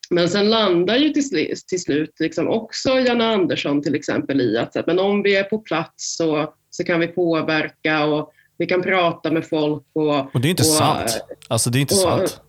men 0.10 0.30
sen 0.30 0.50
landar 0.50 0.98
ju 0.98 1.10
till, 1.10 1.56
till 1.68 1.82
slut 1.82 2.20
liksom 2.20 2.48
också 2.48 3.00
Janne 3.00 3.26
Andersson 3.26 3.82
till 3.82 3.96
exempel 3.96 4.42
i 4.42 4.58
att 4.58 4.88
men 4.88 5.00
om 5.00 5.24
vi 5.24 5.36
är 5.36 5.44
på 5.44 5.60
plats 5.60 6.18
så, 6.18 6.54
så 6.70 6.84
kan 6.84 7.00
vi 7.00 7.08
påverka 7.08 8.06
och 8.06 8.34
vi 8.60 8.66
kan 8.66 8.82
prata 8.82 9.32
med 9.32 9.48
folk. 9.48 9.84
Och, 9.94 10.36
och 10.36 10.42
det 10.42 10.48
är 10.48 10.50
inte 10.50 10.64
och, 10.64 10.68
sant. 10.68 11.24
Alltså 11.48 11.70
det 11.70 11.78
är 11.78 11.82
inte 11.82 11.94
och, 11.94 12.00
sant. 12.00 12.42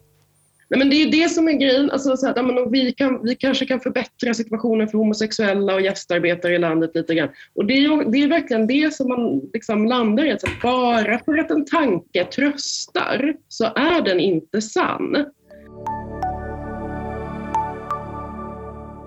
Nej, 0.69 0.79
men 0.79 0.91
det 0.91 0.97
är 0.97 1.05
ju 1.05 1.11
det 1.11 1.29
som 1.29 1.49
är 1.49 1.53
grejen. 1.53 1.91
Alltså, 1.91 2.17
så 2.17 2.27
här, 2.27 2.43
men 2.43 2.71
vi, 2.71 2.93
kan, 2.93 3.23
vi 3.23 3.37
kanske 3.37 3.67
kan 3.67 3.81
förbättra 3.81 4.35
situationen 4.35 4.89
för 4.89 4.99
homosexuella 4.99 5.75
och 5.75 5.81
gästarbetare 5.81 6.55
i 6.55 6.59
landet 6.59 6.91
lite 6.95 7.15
grann. 7.15 7.29
Och 7.55 7.67
det 7.67 7.75
är, 7.75 8.11
det 8.11 8.19
är 8.19 8.29
verkligen 8.29 8.67
det 8.67 8.95
som 8.95 9.09
man 9.09 9.41
liksom 9.53 9.87
landar 9.87 10.25
i. 10.25 10.33
Alltså, 10.33 10.47
bara 10.63 11.19
för 11.25 11.39
att 11.39 11.51
en 11.51 11.65
tanke 11.65 12.25
tröstar 12.25 13.35
så 13.49 13.65
är 13.65 14.03
den 14.03 14.21
inte 14.21 14.61
sann. 14.63 15.17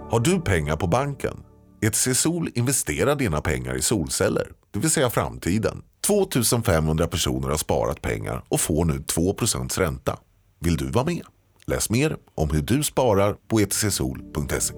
Har 0.09 0.19
du 0.19 0.41
pengar 0.41 0.75
på 0.75 0.87
banken? 0.87 1.33
ETC 1.81 2.21
Sol 2.21 2.49
investerar 2.53 3.15
dina 3.15 3.41
pengar 3.41 3.75
i 3.75 3.81
solceller, 3.81 4.47
det 4.71 4.79
vill 4.79 4.89
säga 4.89 5.09
framtiden. 5.09 5.81
2500 6.07 7.07
personer 7.07 7.49
har 7.49 7.57
sparat 7.57 8.01
pengar 8.01 8.43
och 8.49 8.61
får 8.61 8.85
nu 8.85 8.93
2% 8.93 9.79
ränta. 9.79 10.19
Vill 10.59 10.77
du 10.77 10.89
vara 10.89 11.05
med? 11.05 11.23
Läs 11.65 11.89
mer 11.89 12.17
om 12.35 12.49
hur 12.49 12.61
du 12.61 12.83
sparar 12.83 13.35
på 13.47 13.59
etcsol.se. 13.59 14.73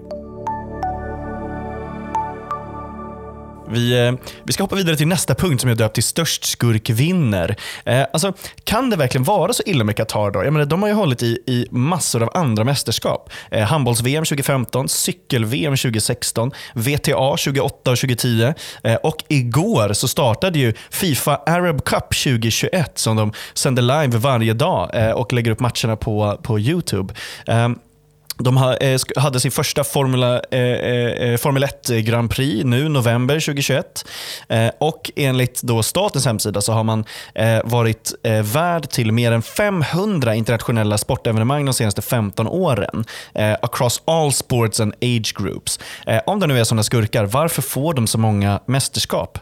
Vi, 3.70 4.08
eh, 4.08 4.14
vi 4.44 4.54
ska 4.54 4.64
hoppa 4.64 4.76
vidare 4.76 4.96
till 4.98 5.08
nästa 5.08 5.36
punkt 5.36 5.62
som 5.62 5.68
jag 5.68 5.78
döpt 5.78 5.94
till 5.94 6.04
störst 6.04 6.46
skurk 6.46 6.90
vinner. 6.90 7.56
Eh, 7.86 8.06
alltså, 8.14 8.34
kan 8.64 8.90
det 8.90 8.96
verkligen 8.96 9.24
vara 9.24 9.54
så 9.54 9.64
illa 9.66 9.84
med 9.84 9.96
Qatar 9.96 10.32
då? 10.32 10.44
Jag 10.44 10.54
menar, 10.54 10.66
de 10.66 10.82
har 10.82 10.90
ju 10.90 10.96
hållit 10.96 11.24
i, 11.24 11.40
i 11.48 11.68
massor 11.72 12.24
av 12.24 12.30
andra 12.34 12.64
mästerskap. 12.64 13.30
Eh, 13.52 13.64
Handbolls-VM 13.64 14.26
2015, 14.26 14.90
cykel-VM 14.90 15.78
2016, 15.78 16.52
VTA 16.74 17.38
2008 17.38 17.92
och 17.92 17.98
2010 17.98 18.54
eh, 18.84 18.96
och 18.96 19.18
igår 19.28 19.94
så 19.94 20.08
startade 20.08 20.60
ju 20.60 20.74
Fifa 20.90 21.36
Arab 21.36 21.84
Cup 21.84 22.10
2021 22.24 22.98
som 22.98 23.16
de 23.16 23.34
sänder 23.54 23.82
live 23.82 24.18
varje 24.18 24.54
dag 24.54 24.90
eh, 24.94 25.12
och 25.12 25.34
lägger 25.34 25.52
upp 25.52 25.60
matcherna 25.60 25.96
på, 25.96 26.40
på 26.44 26.60
YouTube. 26.60 27.14
Eh, 27.48 27.70
de 28.38 28.58
eh, 28.58 29.00
hade 29.16 29.40
sin 29.40 29.52
första 29.52 29.84
Formula, 29.84 30.42
eh, 30.52 30.60
eh, 30.60 31.32
eh 31.32 31.38
Formel 31.38 31.64
1 31.64 31.90
Grand 31.90 32.30
Prix 32.30 32.66
nu 32.66 32.90
november 32.90 33.40
2021. 33.40 34.06
Eh, 34.50 34.70
och 34.78 35.12
enligt 35.16 35.62
då 35.62 35.84
statens 35.84 36.26
hemsida 36.26 36.62
så 36.62 36.74
har 36.74 36.84
man 36.84 37.06
eh, 37.36 37.60
varit 37.64 38.14
eh, 38.24 38.42
värd 38.42 38.90
till 38.90 39.12
mer 39.12 39.32
än 39.32 39.42
500 39.42 40.36
internationella 40.36 40.98
sportevenemang 40.98 41.66
de 41.66 41.74
senaste 41.74 42.02
15 42.02 42.48
åren. 42.48 43.06
Eh, 43.34 43.54
across 43.62 44.02
all 44.06 44.32
sports 44.32 44.80
and 44.80 44.94
age 44.94 45.34
groups. 45.36 45.80
om 46.26 46.40
det 46.40 46.48
nu 46.48 46.60
är 46.60 46.64
sådana 46.64 46.84
skurkar, 46.84 47.26
varför 47.26 47.62
får 47.62 47.94
de 47.94 48.08
så 48.08 48.18
många 48.18 48.60
mästerskap? 48.66 49.40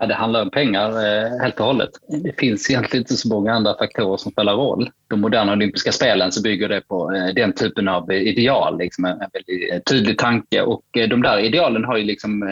Ja, 0.00 0.06
det 0.06 0.14
handlar 0.14 0.42
om 0.42 0.50
pengar 0.50 0.88
eh, 0.90 1.40
helt 1.40 1.60
och 1.60 1.66
hållet. 1.66 1.90
Det 2.08 2.40
finns 2.40 2.70
egentligen 2.70 3.02
inte 3.02 3.16
så 3.16 3.28
många 3.28 3.52
andra 3.52 3.78
faktorer 3.78 4.16
som 4.16 4.32
spelar 4.32 4.54
roll. 4.54 4.90
De 5.08 5.20
moderna 5.20 5.52
olympiska 5.52 5.92
spelen 5.92 6.32
så 6.32 6.42
bygger 6.42 6.68
det 6.68 6.80
på 6.80 7.12
eh, 7.12 7.34
den 7.34 7.52
typen 7.52 7.88
av 7.88 8.10
eh, 8.10 8.20
ideal, 8.20 8.78
liksom 8.78 9.04
en 9.04 9.18
väldigt 9.18 9.72
eh, 9.72 9.78
tydlig 9.78 10.18
tanke. 10.18 10.62
Och 10.62 10.84
eh, 10.96 11.08
de 11.08 11.22
där 11.22 11.38
idealen 11.38 11.84
har 11.84 11.96
ju 11.96 12.04
liksom 12.04 12.44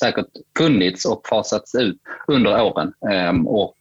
säkert 0.00 0.26
funnits 0.58 1.04
och 1.04 1.26
fasats 1.28 1.74
ut 1.74 1.96
under 2.26 2.62
åren. 2.62 2.92
Ehm, 3.10 3.46
och 3.46 3.74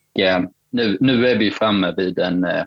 nu, 0.72 0.98
nu 1.00 1.28
är 1.28 1.38
vi 1.38 1.52
framme 1.52 1.94
vid 1.98 2.20
en 2.20 2.44
eh, 2.44 2.64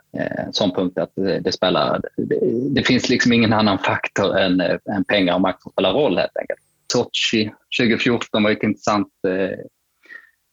sån 0.53 0.71
punkt 0.71 0.99
att 0.99 1.13
det 1.15 1.53
spelar... 1.53 2.01
Det, 2.17 2.39
det, 2.75 2.83
finns 2.83 3.09
liksom 3.09 3.33
ingen 3.33 3.53
annan 3.53 3.79
faktor 3.79 4.39
än, 4.39 4.61
än 4.61 5.05
pengar 5.09 5.35
och 5.35 5.41
makt 5.41 5.63
som 5.63 5.73
spelar 5.73 5.93
roll 5.93 6.19
helt 6.19 6.37
enkelt. 6.37 6.61
Sochi 6.93 7.53
2014 7.81 8.43
var 8.43 8.51
ett 8.51 8.63
intressant 8.63 9.09
eh, 9.29 9.59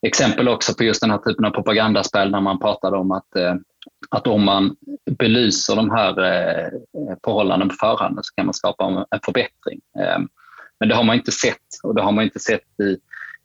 exempel 0.07 0.47
också 0.47 0.73
på 0.73 0.83
just 0.83 1.01
den 1.01 1.11
här 1.11 1.17
typen 1.17 1.45
av 1.45 1.51
propagandaspel 1.51 2.31
när 2.31 2.41
man 2.41 2.59
pratade 2.59 2.97
om 2.97 3.11
att, 3.11 3.35
eh, 3.35 3.55
att 4.09 4.27
om 4.27 4.45
man 4.45 4.75
belyser 5.19 5.75
de 5.75 5.89
här 5.89 6.09
eh, 6.09 6.69
förhållandena 7.23 7.69
på 7.69 7.75
förhand 7.79 8.19
så 8.21 8.35
kan 8.35 8.45
man 8.45 8.53
skapa 8.53 9.05
en 9.11 9.19
förbättring. 9.25 9.79
Eh, 9.99 10.19
men 10.79 10.89
det 10.89 10.95
har 10.95 11.03
man 11.03 11.15
inte 11.15 11.31
sett 11.31 11.55
och 11.83 11.95
det 11.95 12.01
har 12.01 12.11
man 12.11 12.23
inte 12.23 12.39
sett 12.39 12.79
i, 12.81 12.97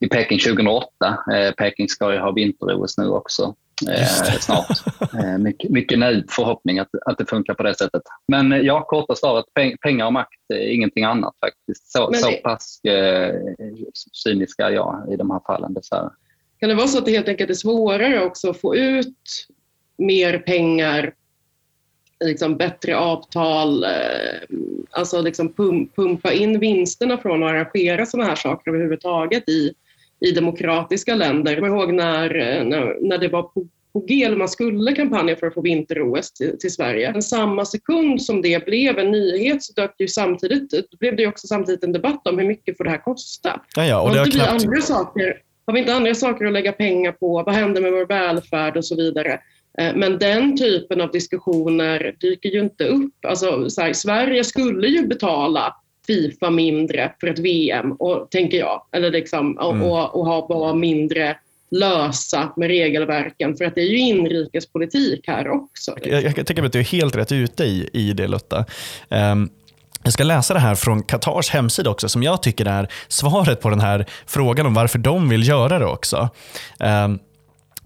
i 0.05 0.09
Peking 0.09 0.39
2008. 0.39 1.19
Peking 1.57 1.89
ska 1.89 2.13
ju 2.13 2.19
ha 2.19 2.33
vinter-OS 2.33 2.99
nu 2.99 3.09
också 3.09 3.55
eh, 3.91 4.39
snart. 4.41 4.71
Eh, 5.15 5.39
mycket, 5.39 5.71
mycket 5.71 5.99
naiv 5.99 6.25
förhoppning 6.29 6.79
att, 6.79 6.89
att 7.07 7.19
det 7.19 7.27
funkar 7.27 7.55
på 7.55 7.63
det 7.63 7.75
sättet. 7.75 8.03
Men 8.29 8.65
ja, 8.65 8.85
korta 8.85 9.15
svaret, 9.15 9.45
peng, 9.55 9.77
pengar 9.81 10.07
och 10.07 10.13
makt 10.13 10.41
är 10.55 10.75
ingenting 10.75 11.05
annat 11.05 11.35
faktiskt. 11.41 11.93
Så, 11.93 12.11
det... 12.11 12.19
så 12.19 12.33
pass 12.33 12.85
eh, 12.85 13.35
cyniska 14.13 14.67
är 14.67 14.71
jag 14.71 15.07
i 15.13 15.17
de 15.17 15.31
här 15.31 15.41
fallen 15.47 15.75
dessvärre. 15.75 16.11
Kan 16.65 16.69
det 16.69 16.75
vara 16.75 16.89
så 16.89 16.99
att 16.99 17.05
det 17.05 17.11
helt 17.11 17.29
enkelt 17.29 17.51
är 17.51 17.55
svårare 17.55 18.25
också 18.25 18.51
att 18.51 18.61
få 18.61 18.77
ut 18.77 19.47
mer 19.99 20.39
pengar, 20.39 21.15
liksom 22.25 22.57
bättre 22.57 22.97
avtal, 22.97 23.85
eh, 23.85 23.91
alltså 24.91 25.21
liksom 25.21 25.53
pumpa 25.97 26.33
in 26.33 26.61
vinsterna 26.61 27.19
från 27.19 27.43
att 27.43 27.51
arrangera 27.51 28.07
sådana 28.07 28.29
här 28.29 28.37
saker 28.37 28.71
överhuvudtaget 28.71 29.49
i, 29.49 29.73
i 30.21 30.31
demokratiska 30.31 31.15
länder. 31.15 31.53
Jag 31.53 31.61
kommer 31.61 31.77
ihåg 31.77 31.95
när, 31.95 32.35
eh, 32.35 32.65
när, 32.65 33.09
när 33.09 33.19
det 33.19 33.29
var 33.29 33.43
på, 33.43 33.67
på 33.93 34.01
G, 34.01 34.29
man 34.37 34.49
skulle 34.49 34.93
kampanja 34.93 35.37
för 35.37 35.47
att 35.47 35.55
få 35.55 35.61
vinter-OS 35.61 36.33
till, 36.33 36.59
till, 36.59 36.73
Sverige. 36.73 37.13
Men 37.13 37.23
samma 37.23 37.65
sekund 37.65 38.23
som 38.23 38.43
det 38.43 38.67
blev 38.67 38.99
en 38.99 39.11
nyhet 39.11 39.63
så 39.63 39.73
dök 39.73 39.95
ju 39.99 40.09
samtidigt, 40.09 40.99
blev 40.99 41.17
det 41.17 41.27
också 41.27 41.47
samtidigt 41.47 41.85
en 41.85 41.93
debatt 41.93 42.27
om 42.27 42.39
hur 42.39 42.47
mycket 42.47 42.77
får 42.77 42.85
det 42.85 42.91
här 42.91 43.03
kosta. 43.05 43.61
Ja, 43.77 43.87
ja, 43.87 44.01
och 44.01 44.13
det 44.13 44.19
har 44.19 44.27
knappt... 44.27 44.65
andra 44.65 44.81
saker 44.81 45.41
har 45.67 45.75
vi 45.75 45.81
inte 45.81 45.95
andra 45.95 46.15
saker 46.15 46.45
att 46.45 46.53
lägga 46.53 46.73
pengar 46.73 47.13
på? 47.13 47.43
Vad 47.43 47.55
händer 47.55 47.83
med 47.83 47.93
vår 47.93 48.07
välfärd 48.07 48.77
och 48.77 48.85
så 48.85 48.97
vidare? 48.97 49.41
Eh, 49.79 49.95
men 49.95 50.19
den 50.19 50.57
typen 50.57 51.01
av 51.01 51.11
diskussioner 51.11 52.15
dyker 52.21 52.49
ju 52.49 52.61
inte 52.61 52.85
upp. 52.85 53.25
Alltså, 53.27 53.71
så 53.71 53.81
här, 53.81 53.93
Sverige 53.93 54.45
skulle 54.45 54.89
ju 54.89 55.07
betala 55.07 55.77
Fifa 56.07 56.51
mindre 56.51 57.13
för 57.21 57.27
ett 57.27 57.39
VM, 57.39 57.93
och, 57.93 58.31
tänker 58.31 58.59
jag. 58.59 58.83
Eller 58.93 59.11
liksom, 59.11 59.59
och, 59.59 59.73
mm. 59.73 59.83
och, 59.83 60.17
och 60.17 60.27
ha 60.27 60.49
bara 60.49 60.75
mindre 60.75 61.37
lösa 61.71 62.53
med 62.57 62.69
regelverken, 62.69 63.57
för 63.57 63.65
att 63.65 63.75
det 63.75 63.81
är 63.81 63.87
ju 63.87 63.99
inrikespolitik 63.99 65.29
här 65.29 65.49
också. 65.49 65.97
Jag, 66.03 66.23
jag 66.23 66.47
tänker 66.47 66.65
att 66.65 66.73
du 66.73 66.79
är 66.79 66.85
helt 66.85 67.17
rätt 67.17 67.33
ute 67.33 67.65
i, 67.65 67.91
i 67.93 68.13
det 68.13 68.27
Lotta. 68.27 68.65
Um, 69.09 69.51
jag 70.05 70.13
ska 70.13 70.25
läsa 70.25 70.55
det 70.55 70.61
här 70.61 70.75
från 70.75 71.03
Qatars 71.03 71.51
hemsida 71.51 71.91
också, 71.91 72.09
som 72.09 72.23
jag 72.23 72.43
tycker 72.43 72.67
är 72.67 72.89
svaret 73.09 73.61
på 73.61 73.71
den 73.71 73.81
här 73.81 74.07
frågan 74.27 74.67
om 74.67 74.75
varför 74.75 74.99
de 74.99 75.29
vill 75.29 75.49
göra 75.49 75.79
det 75.79 75.87
också. 75.87 76.29
Um, 76.79 77.19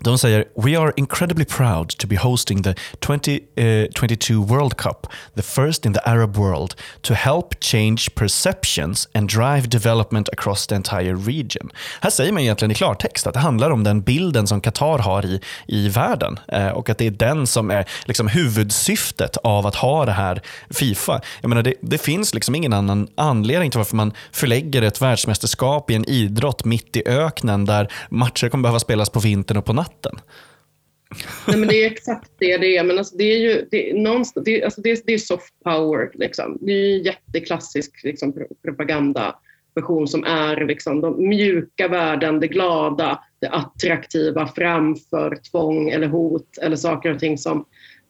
de 0.00 0.18
säger 0.18 0.44
“We 0.56 0.78
are 0.78 0.92
incredibly 0.96 1.44
proud 1.44 1.88
to 1.88 2.06
be 2.06 2.16
hosting 2.16 2.62
the 2.62 2.74
2022 3.00 4.34
uh, 4.34 4.40
eh, 4.40 4.46
World 4.46 4.76
Cup, 4.76 5.06
the 5.34 5.42
first 5.42 5.87
in 5.87 5.94
the 5.94 6.00
Arab 6.04 6.37
world, 6.37 6.74
to 7.02 7.14
help 7.14 7.61
change 7.61 8.14
perceptions 8.14 9.08
and 9.14 9.30
drive 9.30 9.68
development 9.68 10.28
across 10.28 10.66
the 10.66 10.74
entire 10.74 11.14
region”. 11.14 11.70
Här 12.00 12.11
säger 12.11 12.32
man 12.32 12.42
egentligen 12.42 12.70
i 12.70 12.74
klartext 12.74 13.26
att 13.26 13.34
det 13.34 13.40
handlar 13.40 13.70
om 13.70 13.84
den 13.84 14.00
bilden 14.00 14.46
som 14.46 14.61
Qatar 14.61 14.98
har 14.98 15.26
i, 15.26 15.40
i 15.66 15.88
världen 15.88 16.38
eh, 16.48 16.68
och 16.68 16.90
att 16.90 16.98
det 16.98 17.06
är 17.06 17.11
den 17.11 17.46
som 17.46 17.70
är 17.70 17.84
liksom 18.04 18.28
huvudsyftet 18.28 19.37
av 19.37 19.66
att 19.66 19.74
ha 19.74 20.04
det 20.04 20.12
här 20.12 20.42
Fifa. 20.70 21.20
Jag 21.40 21.48
menar, 21.48 21.62
det, 21.62 21.74
det 21.80 21.98
finns 21.98 22.34
liksom 22.34 22.54
ingen 22.54 22.72
annan 22.72 23.08
anledning 23.14 23.70
till 23.70 23.78
varför 23.78 23.96
man 23.96 24.12
förlägger 24.32 24.82
ett 24.82 25.02
världsmästerskap 25.02 25.90
i 25.90 25.94
en 25.94 26.04
idrott 26.08 26.64
mitt 26.64 26.96
i 26.96 27.02
öknen 27.06 27.64
där 27.64 27.92
matcher 28.11 28.48
kommer 28.48 28.62
behöva 28.62 28.80
spelas 28.80 29.11
på 29.11 29.20
vintern 29.20 29.56
och 29.56 29.64
på 29.64 29.72
natten 29.72 29.88
vatten. 29.88 30.20
Nej, 31.48 31.59
men 31.59 31.68
det 31.68 31.85
är 31.85 31.90
exakt 31.90 32.31
det 32.38 32.57
det 32.57 32.77
är. 32.77 32.85
Men 32.85 32.98
alltså, 32.98 33.16
det 33.16 33.24
är 33.24 33.38
ju 33.38 33.68
det, 33.70 33.92
någonstans, 33.94 34.44
det, 34.44 34.64
alltså, 34.64 34.81
det, 34.81 35.07
det 35.07 35.14
är 35.14 35.18
soft 35.18 35.55
power. 35.64 36.11
Liksom. 36.14 36.59
Det 36.61 36.72
är 36.72 36.96
en 36.96 37.03
jätteklassisk 37.03 38.05
liksom, 38.05 38.46
propagandaversion 38.64 40.09
som 40.09 40.24
är 40.24 40.64
liksom, 40.66 41.01
de 41.01 41.29
mjuka 41.29 41.88
värden, 41.88 42.40
det 42.40 42.48
glada, 42.48 43.24
det 43.40 43.48
attraktiva 43.48 44.46
framför 44.46 45.38
tvång 45.51 45.88
eller 45.90 46.07
hot 46.07 46.59
eller 46.62 46.77
saker 46.77 47.14
och 47.14 47.18
ting 47.18 47.38
som 47.38 47.64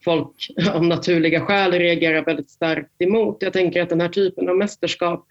folk 0.05 0.51
av 0.73 0.85
naturliga 0.85 1.41
skäl 1.41 1.73
reagerar 1.73 2.25
väldigt 2.25 2.51
starkt 2.51 3.03
emot. 3.03 3.37
Jag 3.41 3.53
tänker 3.53 3.83
att 3.83 3.89
den 3.89 4.01
här 4.01 4.09
typen 4.09 4.49
av 4.49 4.57
mästerskap 4.57 5.27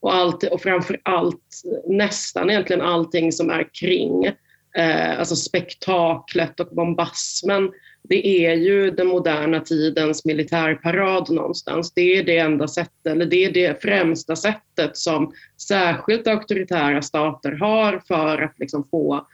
och, 0.00 0.14
allt, 0.14 0.44
och 0.44 0.62
framför 0.62 1.00
allt 1.02 1.62
nästan 1.86 2.50
egentligen 2.50 2.82
allting 2.82 3.32
som 3.32 3.50
är 3.50 3.68
kring 3.80 4.32
eh, 4.78 5.18
alltså 5.18 5.36
spektaklet 5.36 6.60
och 6.60 6.68
bombasmen, 6.76 7.70
det 8.08 8.46
är 8.46 8.54
ju 8.54 8.90
den 8.90 9.06
moderna 9.06 9.60
tidens 9.60 10.24
militärparad 10.24 11.30
någonstans. 11.30 11.92
Det 11.94 12.16
är 12.16 12.24
det 12.24 12.38
enda 12.38 12.68
sättet, 12.68 13.06
eller 13.06 13.26
det 13.26 13.44
är 13.44 13.52
det 13.52 13.82
främsta 13.82 14.36
sättet 14.36 14.96
som 14.96 15.32
särskilt 15.68 16.26
auktoritära 16.26 17.02
stater 17.02 17.52
har 17.52 18.02
för 18.08 18.42
att 18.42 18.58
liksom 18.58 18.88
få 18.90 19.26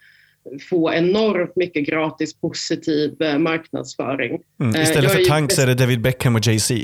få 0.70 0.92
enormt 0.92 1.56
mycket 1.56 1.86
gratis 1.86 2.40
positiv 2.40 3.22
eh, 3.22 3.38
marknadsföring. 3.38 4.40
Mm. 4.60 4.74
Eh, 4.74 4.82
Istället 4.82 5.12
för 5.12 5.24
tanks 5.24 5.58
är 5.58 5.66
det 5.66 5.74
David 5.74 6.00
Beckham 6.00 6.36
och 6.36 6.46
Jay-Z. 6.46 6.74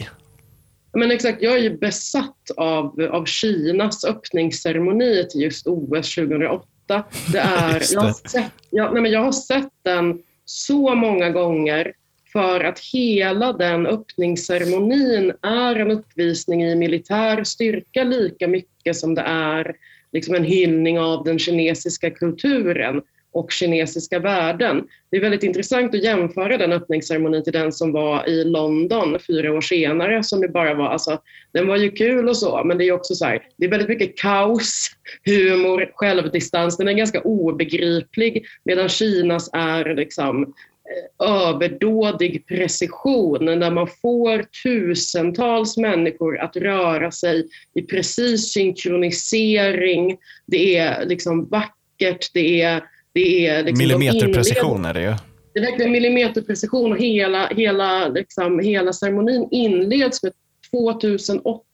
Men 0.95 1.11
exakt, 1.11 1.43
jag 1.43 1.55
är 1.55 1.62
ju 1.62 1.79
besatt 1.79 2.51
av, 2.57 3.09
av 3.11 3.25
Kinas 3.25 4.05
öppningsceremoni 4.05 5.27
till 5.31 5.40
just 5.40 5.67
OS 5.67 6.14
2008 6.14 6.67
8. 6.85 7.05
Det 7.33 7.38
är, 7.38 7.83
jag, 7.92 8.01
har 8.01 8.29
sett, 8.29 8.53
jag, 8.70 8.92
nej 8.92 9.03
men 9.03 9.12
jag 9.12 9.25
har 9.25 9.33
sett 9.33 9.73
den 9.83 10.23
så 10.44 10.94
många 10.94 11.31
gånger 11.31 11.92
för 12.33 12.64
att 12.64 12.79
hela 12.79 13.53
den 13.53 13.87
öppningsceremonin 13.87 15.33
är 15.42 15.77
en 15.77 15.90
uppvisning 15.90 16.64
i 16.64 16.77
militär 16.77 17.44
styrka 17.44 18.05
lika 18.05 18.49
mycket 18.49 18.97
som 18.97 19.14
det 19.14 19.23
är 19.23 19.77
liksom 20.12 20.35
en 20.35 20.44
hyllning 20.44 20.99
av 20.99 21.25
den 21.25 21.38
kinesiska 21.38 22.11
kulturen 22.11 23.03
och 23.35 23.53
kinesiska 23.53 24.18
värden. 24.18 24.88
Det 25.11 25.16
är 25.16 25.20
väldigt 25.20 25.42
intressant 25.42 25.94
att 25.94 26.03
jämföra 26.03 26.59
den 26.59 26.73
öppningsceremonin 26.73 27.44
till 27.44 27.53
den 27.53 27.73
som 27.73 27.92
var 27.92 28.29
i 28.29 28.44
London 28.44 29.18
fyra 29.27 29.53
år 29.53 29.61
senare. 29.61 30.23
Som 30.23 30.40
det 30.40 30.49
bara 30.49 30.75
var, 30.75 30.88
alltså, 30.88 31.20
den 31.53 31.66
var 31.66 31.77
ju 31.77 31.90
kul 31.90 32.29
och 32.29 32.37
så, 32.37 32.64
men 32.64 32.79
det 32.79 32.85
är 32.85 32.92
också 32.92 33.14
så 33.14 33.25
här, 33.25 33.42
det 33.57 33.66
är 33.66 33.70
väldigt 33.70 33.88
mycket 33.88 34.18
kaos, 34.18 34.90
humor, 35.25 35.90
självdistans. 35.94 36.77
Den 36.77 36.88
är 36.88 36.92
ganska 36.92 37.20
obegriplig, 37.20 38.47
medan 38.64 38.88
Kinas 38.88 39.51
är 39.53 39.94
liksom 39.94 40.42
eh, 40.42 41.27
överdådig 41.29 42.47
precision 42.47 43.44
där 43.44 43.70
man 43.70 43.88
får 44.03 44.44
tusentals 44.62 45.77
människor 45.77 46.38
att 46.38 46.57
röra 46.57 47.11
sig 47.11 47.49
i 47.75 47.83
precis 47.83 48.53
synkronisering. 48.53 50.16
Det 50.47 50.77
är 50.77 51.07
liksom 51.07 51.49
vackert, 51.49 52.31
det 52.35 52.62
är 52.62 52.93
det 53.14 53.46
är 53.46 53.64
liksom 53.64 53.79
Millimeterprecision 53.79 54.85
är 54.85 54.94
det 54.94 55.03
ju. 55.03 55.14
Det 55.55 55.61
är 55.61 55.64
verkligen 55.64 55.92
millimeterprecision 55.92 56.92
och 56.92 56.98
hela, 56.98 57.46
hela, 57.46 58.09
liksom, 58.09 58.61
hela 58.61 58.92
ceremonin 58.92 59.48
inleds 59.50 60.22
med 60.22 60.33
2008 60.70 61.64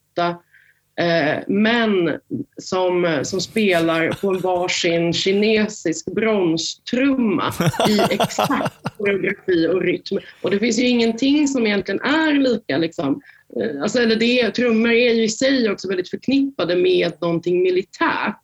eh, 1.00 1.38
män 1.48 2.18
som, 2.57 3.20
som 3.22 3.40
spelar 3.40 4.11
på 4.11 4.29
en 4.29 4.40
varsin 4.40 5.12
kinesisk 5.12 6.07
bronstrumma 6.14 7.53
i 7.88 8.00
exakt 8.14 8.96
koreografi 8.98 9.68
och 9.68 9.83
rytm. 9.83 10.18
Och 10.42 10.50
det 10.50 10.59
finns 10.59 10.79
ju 10.79 10.87
ingenting 10.87 11.48
som 11.48 11.66
egentligen 11.66 12.00
är 12.00 12.33
lika 12.33 12.79
liksom, 12.79 13.22
eh, 13.61 13.83
Alltså, 13.83 13.98
eller 13.98 14.16
det, 14.16 14.50
trummor 14.50 14.90
är 14.90 15.14
ju 15.14 15.24
i 15.24 15.29
sig 15.29 15.70
också 15.70 15.88
väldigt 15.88 16.11
förknippade 16.11 16.76
med 16.76 17.12
någonting 17.20 17.62
militärt. 17.62 18.37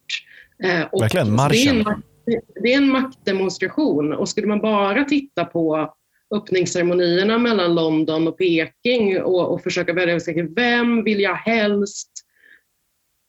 Eh, 0.65 0.83
och 0.93 1.03
Verkligen, 1.03 1.35
marschen 1.35 1.85
det 2.63 2.73
är 2.73 2.77
en 2.77 2.89
maktdemonstration 2.89 4.13
och 4.13 4.29
skulle 4.29 4.47
man 4.47 4.61
bara 4.61 5.05
titta 5.05 5.45
på 5.45 5.95
öppningsceremonierna 6.35 7.39
mellan 7.39 7.75
London 7.75 8.29
och 8.29 8.39
Peking 8.39 9.23
och, 9.23 9.53
och 9.53 9.63
försöka 9.63 9.93
välja 9.93 10.19
vem 10.57 11.05
vill 11.05 11.21
jag 11.21 11.35
helst 11.35 12.11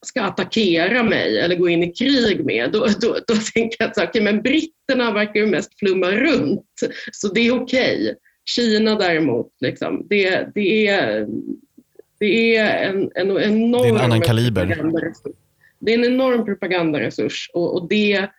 ska 0.05 0.21
attackera 0.21 1.03
mig 1.03 1.39
eller 1.39 1.55
gå 1.55 1.69
in 1.69 1.83
i 1.83 1.93
krig 1.93 2.45
med, 2.45 2.71
då, 2.71 2.88
då, 3.01 3.17
då 3.27 3.33
tänker 3.53 3.77
jag 3.79 3.89
att 3.89 4.10
okay, 4.10 4.21
men 4.21 4.41
britterna 4.41 5.13
verkar 5.13 5.39
ju 5.39 5.45
mest 5.45 5.79
flumma 5.79 6.12
runt, 6.12 6.65
så 7.12 7.27
det 7.33 7.39
är 7.39 7.63
okej. 7.63 8.01
Okay. 8.01 8.15
Kina 8.49 8.95
däremot, 8.95 9.51
liksom, 9.60 10.07
det, 10.10 10.49
det, 10.55 10.88
är, 10.88 11.27
det 12.19 12.55
är 12.55 12.89
en, 12.89 13.12
en 13.15 13.38
enorm... 13.38 13.81
Det 13.81 13.89
är 13.89 13.89
en 13.89 13.97
annan 13.97 14.21
kaliber. 14.21 14.65
Det 15.79 15.93
är 15.93 15.97
en 15.97 16.13
enorm 16.13 16.45
propagandaresurs 16.45 17.49
och, 17.53 17.75
och 17.75 17.89
det 17.89 18.29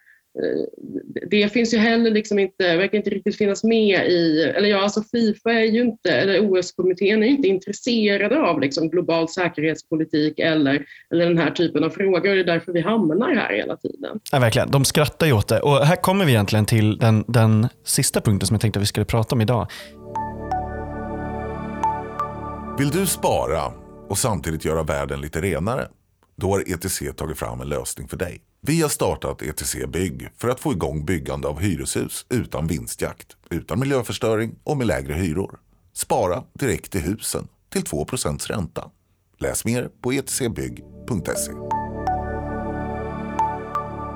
det 1.30 1.52
finns 1.52 1.74
ju 1.74 1.78
heller 1.78 2.10
liksom 2.10 2.38
inte, 2.38 2.76
verkar 2.76 2.98
inte 2.98 3.10
riktigt 3.10 3.36
finnas 3.36 3.64
med 3.64 4.06
i, 4.06 4.42
eller 4.56 4.68
ja, 4.68 4.82
alltså 4.82 5.02
Fifa 5.02 5.52
är 5.52 5.64
ju 5.64 5.80
inte, 5.80 6.10
eller 6.10 6.40
OS-kommittén 6.40 7.22
är 7.22 7.26
ju 7.26 7.32
inte 7.32 7.48
intresserade 7.48 8.40
av 8.40 8.60
liksom 8.60 8.90
global 8.90 9.28
säkerhetspolitik 9.28 10.38
eller, 10.38 10.86
eller 11.10 11.26
den 11.26 11.38
här 11.38 11.50
typen 11.50 11.84
av 11.84 11.90
frågor. 11.90 12.34
Det 12.34 12.40
är 12.40 12.44
därför 12.44 12.72
vi 12.72 12.80
hamnar 12.80 13.34
här 13.34 13.56
hela 13.56 13.76
tiden. 13.76 14.20
Ja, 14.32 14.38
verkligen. 14.38 14.70
De 14.70 14.84
skrattar 14.84 15.26
ju 15.26 15.32
åt 15.32 15.48
det. 15.48 15.60
Och 15.60 15.76
här 15.76 15.96
kommer 15.96 16.24
vi 16.24 16.32
egentligen 16.32 16.66
till 16.66 16.98
den, 16.98 17.24
den 17.28 17.66
sista 17.84 18.20
punkten 18.20 18.46
som 18.46 18.54
jag 18.54 18.60
tänkte 18.60 18.78
att 18.78 18.82
vi 18.82 18.86
skulle 18.86 19.06
prata 19.06 19.34
om 19.34 19.40
idag. 19.40 19.66
Vill 22.78 22.90
du 22.90 23.06
spara 23.06 23.72
och 24.08 24.18
samtidigt 24.18 24.64
göra 24.64 24.82
världen 24.82 25.20
lite 25.20 25.40
renare? 25.40 25.88
Då 26.36 26.50
har 26.50 26.60
ETC 26.60 27.02
tagit 27.16 27.38
fram 27.38 27.60
en 27.60 27.68
lösning 27.68 28.08
för 28.08 28.16
dig. 28.16 28.40
Vi 28.60 28.82
har 28.82 28.88
startat 28.88 29.42
ETC 29.42 29.76
Bygg 29.88 30.28
för 30.36 30.48
att 30.48 30.60
få 30.60 30.72
igång 30.72 31.04
byggande 31.04 31.48
av 31.48 31.60
hyreshus 31.60 32.26
utan 32.28 32.66
vinstjakt, 32.66 33.36
utan 33.50 33.80
miljöförstöring 33.80 34.54
och 34.64 34.76
med 34.76 34.86
lägre 34.86 35.14
hyror. 35.14 35.58
Spara 35.92 36.42
direkt 36.52 36.94
i 36.94 36.98
husen 36.98 37.48
till 37.72 37.82
2 37.82 38.06
ränta. 38.48 38.90
Läs 39.38 39.64
mer 39.64 39.88
på 40.02 40.12
etcbygg.se. 40.12 41.52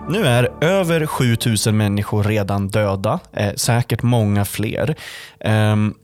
Nu 0.09 0.25
är 0.25 0.65
över 0.65 1.07
7000 1.07 1.77
människor 1.77 2.25
redan 2.25 2.69
döda, 2.69 3.21
eh, 3.33 3.55
säkert 3.55 4.03
många 4.03 4.45
fler. 4.45 4.97
Um, 5.45 5.49
Eh, 5.49 6.02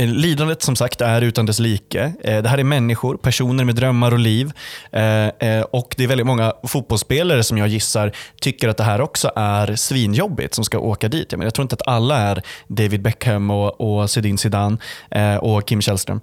Eh, 0.00 0.06
lidandet 0.06 0.62
som 0.62 0.76
sagt 0.76 1.00
är 1.00 1.20
utan 1.22 1.46
dess 1.46 1.58
like. 1.58 2.12
Eh, 2.24 2.42
det 2.42 2.48
här 2.48 2.58
är 2.58 2.64
människor, 2.64 3.16
personer 3.16 3.64
med 3.64 3.74
drömmar 3.74 4.12
och 4.12 4.18
liv. 4.18 4.52
Eh, 4.92 5.60
och 5.60 5.94
Det 5.96 6.04
är 6.04 6.06
väldigt 6.06 6.26
många 6.26 6.52
fotbollsspelare 6.66 7.42
som 7.42 7.58
jag 7.58 7.68
gissar 7.68 8.12
tycker 8.40 8.68
att 8.68 8.76
det 8.76 8.84
här 8.84 9.00
också 9.00 9.32
är 9.36 9.76
svinjobbigt 9.76 10.54
som 10.54 10.64
ska 10.64 10.78
åka 10.78 11.08
dit. 11.08 11.32
Jag, 11.32 11.54
tror 11.54 11.62
inte 11.62 11.74
att 11.74 11.88
alla 11.88 12.18
är 12.18 12.42
David 12.68 13.02
Beckham 13.02 13.50
och, 13.50 13.80
och 13.80 14.10
Zidane 14.10 14.38
Zidane 14.38 14.78
och 15.40 15.66
Kim 15.66 15.80
Källström. 15.80 16.20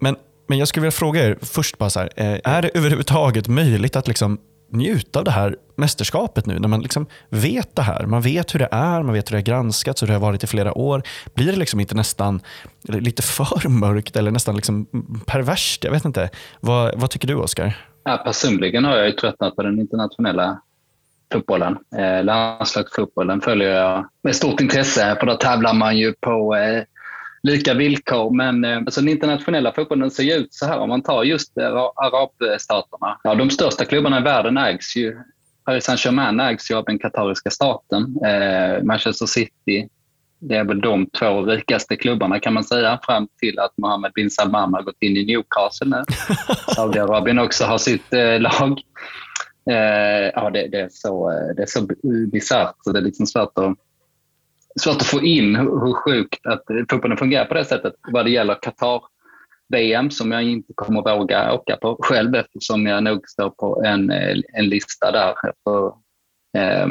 Men, 0.00 0.16
men 0.48 0.58
jag 0.58 0.68
skulle 0.68 0.82
vilja 0.82 0.92
fråga 0.92 1.24
er 1.24 1.38
först, 1.42 1.78
bara 1.78 1.90
så 1.90 2.00
här, 2.00 2.10
är 2.44 2.62
det 2.62 2.70
överhuvudtaget 2.74 3.48
möjligt 3.48 3.96
att 3.96 4.08
liksom 4.08 4.38
njuta 4.68 5.18
av 5.18 5.24
det 5.24 5.30
här 5.30 5.56
mästerskapet 5.76 6.46
nu, 6.46 6.58
när 6.58 6.68
man 6.68 6.80
liksom 6.80 7.06
vet 7.28 7.76
det 7.76 7.82
här. 7.82 8.06
Man 8.06 8.22
vet 8.22 8.54
hur 8.54 8.58
det 8.58 8.68
är, 8.70 9.02
man 9.02 9.14
vet 9.14 9.30
hur 9.30 9.32
det 9.32 9.38
har 9.38 9.56
granskats 9.56 10.02
och 10.02 10.08
hur 10.08 10.14
det 10.14 10.20
har 10.20 10.26
varit 10.26 10.44
i 10.44 10.46
flera 10.46 10.78
år. 10.78 11.02
Blir 11.34 11.52
det 11.52 11.58
liksom 11.58 11.80
inte 11.80 11.94
nästan 11.94 12.40
lite 12.82 13.22
för 13.22 13.68
mörkt 13.80 14.16
eller 14.16 14.30
nästan 14.30 14.56
liksom 14.56 14.86
perverst? 15.26 15.84
Jag 15.84 15.90
vet 15.90 16.04
inte. 16.04 16.30
Vad, 16.60 17.00
vad 17.00 17.10
tycker 17.10 17.28
du, 17.28 17.34
Oskar? 17.34 17.76
Ja, 18.04 18.22
personligen 18.24 18.84
har 18.84 18.96
jag 18.96 19.06
ju 19.06 19.12
tröttnat 19.12 19.56
på 19.56 19.62
den 19.62 19.80
internationella 19.80 20.60
fotbollen. 21.32 21.78
Eh, 21.96 22.24
landslagsfotbollen 22.24 23.40
följer 23.40 23.70
jag 23.70 24.08
med 24.22 24.36
stort 24.36 24.60
intresse, 24.60 25.16
för 25.20 25.26
då 25.26 25.34
tävlar 25.34 25.74
man 25.74 25.96
ju 25.96 26.12
på 26.20 26.56
eh, 26.56 26.82
lika 27.44 27.74
villkor. 27.74 28.36
Men 28.36 28.64
eh, 28.64 28.76
alltså, 28.76 29.00
den 29.00 29.08
internationella 29.08 29.72
fotbollen 29.72 30.10
ser 30.10 30.22
ju 30.22 30.32
ut 30.32 30.54
så 30.54 30.66
här 30.66 30.78
om 30.78 30.88
man 30.88 31.02
tar 31.02 31.24
just 31.24 31.58
eh, 31.58 31.66
arabstaterna. 31.94 33.20
Ja, 33.24 33.34
de 33.34 33.50
största 33.50 33.84
klubbarna 33.84 34.18
i 34.20 34.22
världen 34.22 34.58
ägs 34.58 34.96
ju 34.96 35.16
Paris 35.64 35.84
Saint-Germain 35.84 36.40
ägs 36.40 36.70
ju 36.70 36.74
av 36.74 36.84
den 36.84 36.98
katariska 36.98 37.50
staten. 37.50 38.16
Eh, 38.24 38.82
Manchester 38.82 39.26
City, 39.26 39.88
det 40.38 40.56
är 40.56 40.64
väl 40.64 40.80
de 40.80 41.06
två 41.18 41.42
rikaste 41.42 41.96
klubbarna 41.96 42.40
kan 42.40 42.54
man 42.54 42.64
säga 42.64 43.00
fram 43.02 43.28
till 43.40 43.58
att 43.58 43.78
Mohammed 43.78 44.12
bin 44.12 44.30
Salman 44.30 44.74
har 44.74 44.82
gått 44.82 45.02
in 45.02 45.16
i 45.16 45.24
Newcastle 45.24 45.86
nu. 45.86 46.04
Saudiarabien 46.74 47.38
också 47.38 47.64
har 47.64 47.78
sitt 47.78 48.12
eh, 48.12 48.40
lag. 48.40 48.80
Eh, 49.70 50.30
ja, 50.34 50.50
det, 50.50 50.68
det, 50.68 50.80
är 50.80 50.88
så, 50.90 51.30
det 51.56 51.62
är 51.62 51.66
så 51.66 51.88
bisarrt 52.32 52.74
så 52.84 52.92
det 52.92 52.98
är 52.98 53.02
liksom 53.02 53.26
svårt 53.26 53.58
att, 53.58 53.78
svårt 54.80 54.96
att 54.96 55.06
få 55.06 55.22
in 55.22 55.56
hur, 55.56 55.92
sjukt 55.92 56.46
att 56.46 56.70
eh, 56.70 56.76
fotbollen 56.90 57.16
fungerar 57.16 57.44
på 57.44 57.54
det 57.54 57.64
sättet 57.64 57.94
vad 58.12 58.24
det 58.24 58.30
gäller 58.30 58.54
Qatar. 58.62 59.02
VM 59.68 60.10
som 60.10 60.32
jag 60.32 60.42
inte 60.42 60.72
kommer 60.74 61.02
våga 61.02 61.52
åka 61.52 61.76
på 61.76 61.98
själv 62.00 62.34
eftersom 62.34 62.86
jag 62.86 63.02
nog 63.02 63.28
står 63.28 63.50
på 63.50 63.82
en, 63.84 64.10
eh, 64.10 64.36
en 64.52 64.68
lista 64.68 65.12
där 65.12 65.34
efter 65.48 65.86
eh, 66.56 66.88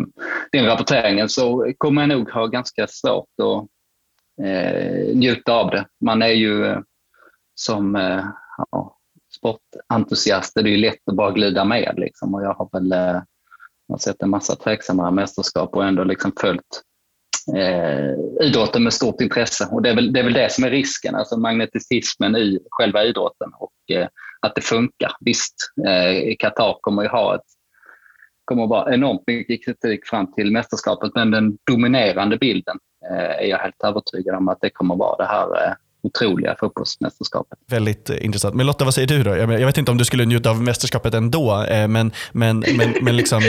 den 0.51 0.65
rapporteringen 0.65 1.29
så 1.29 1.73
kommer 1.77 2.01
jag 2.01 2.09
nog 2.09 2.29
ha 2.29 2.47
ganska 2.47 2.87
svårt 2.87 3.29
att 3.41 3.67
eh, 4.45 5.15
njuta 5.15 5.53
av 5.53 5.71
det. 5.71 5.85
Man 6.05 6.21
är 6.21 6.33
ju 6.33 6.65
eh, 6.65 6.79
som 7.55 7.95
eh, 7.95 8.25
ja, 8.71 8.97
sportentusiast, 9.35 10.55
det 10.55 10.61
är 10.61 10.65
ju 10.65 10.77
lätt 10.77 11.09
att 11.11 11.15
bara 11.15 11.31
glida 11.31 11.65
med 11.65 11.93
liksom. 11.97 12.33
och 12.35 12.43
jag 12.43 12.53
har 12.53 12.69
väl 12.71 12.91
eh, 12.91 13.21
jag 13.87 13.93
har 13.93 13.97
sett 13.97 14.21
en 14.21 14.29
massa 14.29 14.55
tveksamma 14.55 15.11
mästerskap 15.11 15.75
och 15.75 15.85
ändå 15.85 16.03
liksom 16.03 16.31
följt 16.39 16.81
eh, 17.55 18.45
idrotten 18.47 18.83
med 18.83 18.93
stort 18.93 19.21
intresse. 19.21 19.67
Och 19.71 19.81
det 19.81 19.89
är, 19.89 19.95
väl, 19.95 20.13
det 20.13 20.19
är 20.19 20.23
väl 20.23 20.33
det 20.33 20.51
som 20.51 20.63
är 20.63 20.69
risken, 20.69 21.15
alltså 21.15 21.37
magnetismen 21.37 22.35
i 22.35 22.59
själva 22.69 23.03
idrotten 23.03 23.51
och 23.57 23.95
eh, 23.95 24.07
att 24.39 24.55
det 24.55 24.61
funkar. 24.61 25.11
Visst, 25.19 25.55
eh, 25.87 26.35
Qatar 26.39 26.77
kommer 26.81 27.01
ju 27.01 27.07
ha 27.07 27.35
ett 27.35 27.41
kommer 28.45 28.63
att 28.63 28.69
vara 28.69 28.93
enormt 28.93 29.23
mycket 29.27 29.65
kritik 29.65 30.05
fram 30.05 30.33
till 30.33 30.51
mästerskapet, 30.51 31.11
men 31.15 31.31
den 31.31 31.57
dominerande 31.71 32.37
bilden 32.37 32.77
eh, 33.11 33.43
är 33.43 33.45
jag 33.45 33.57
helt 33.57 33.83
övertygad 33.83 34.35
om 34.35 34.47
att 34.47 34.61
det 34.61 34.69
kommer 34.69 34.95
att 34.95 34.99
vara 34.99 35.17
det 35.17 35.25
här 35.25 35.67
eh, 35.67 35.73
otroliga 36.03 36.55
fotbollsmästerskapet. 36.59 37.59
Väldigt 37.69 38.09
eh, 38.09 38.25
intressant. 38.25 38.55
Men 38.55 38.65
Lotta, 38.65 38.85
vad 38.85 38.93
säger 38.93 39.07
du 39.07 39.23
då? 39.23 39.35
Jag, 39.35 39.47
vet 39.47 39.77
inte 39.77 39.91
om 39.91 39.97
du 39.97 40.05
skulle 40.05 40.25
njuta 40.25 40.49
av 40.49 40.61
mästerskapet 40.61 41.13
ändå, 41.13 41.65
eh, 41.69 41.87
men, 41.87 42.11
men, 42.31 42.63
men, 42.77 42.93
men 43.01 43.17
liksom... 43.17 43.43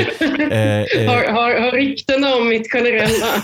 Eh, 0.50 0.80
eh. 0.80 1.10
Har, 1.10 1.32
har, 1.32 1.60
har 1.60 1.72
ryktena 1.72 2.34
om 2.34 2.48
mitt 2.48 2.72
generella 2.72 3.42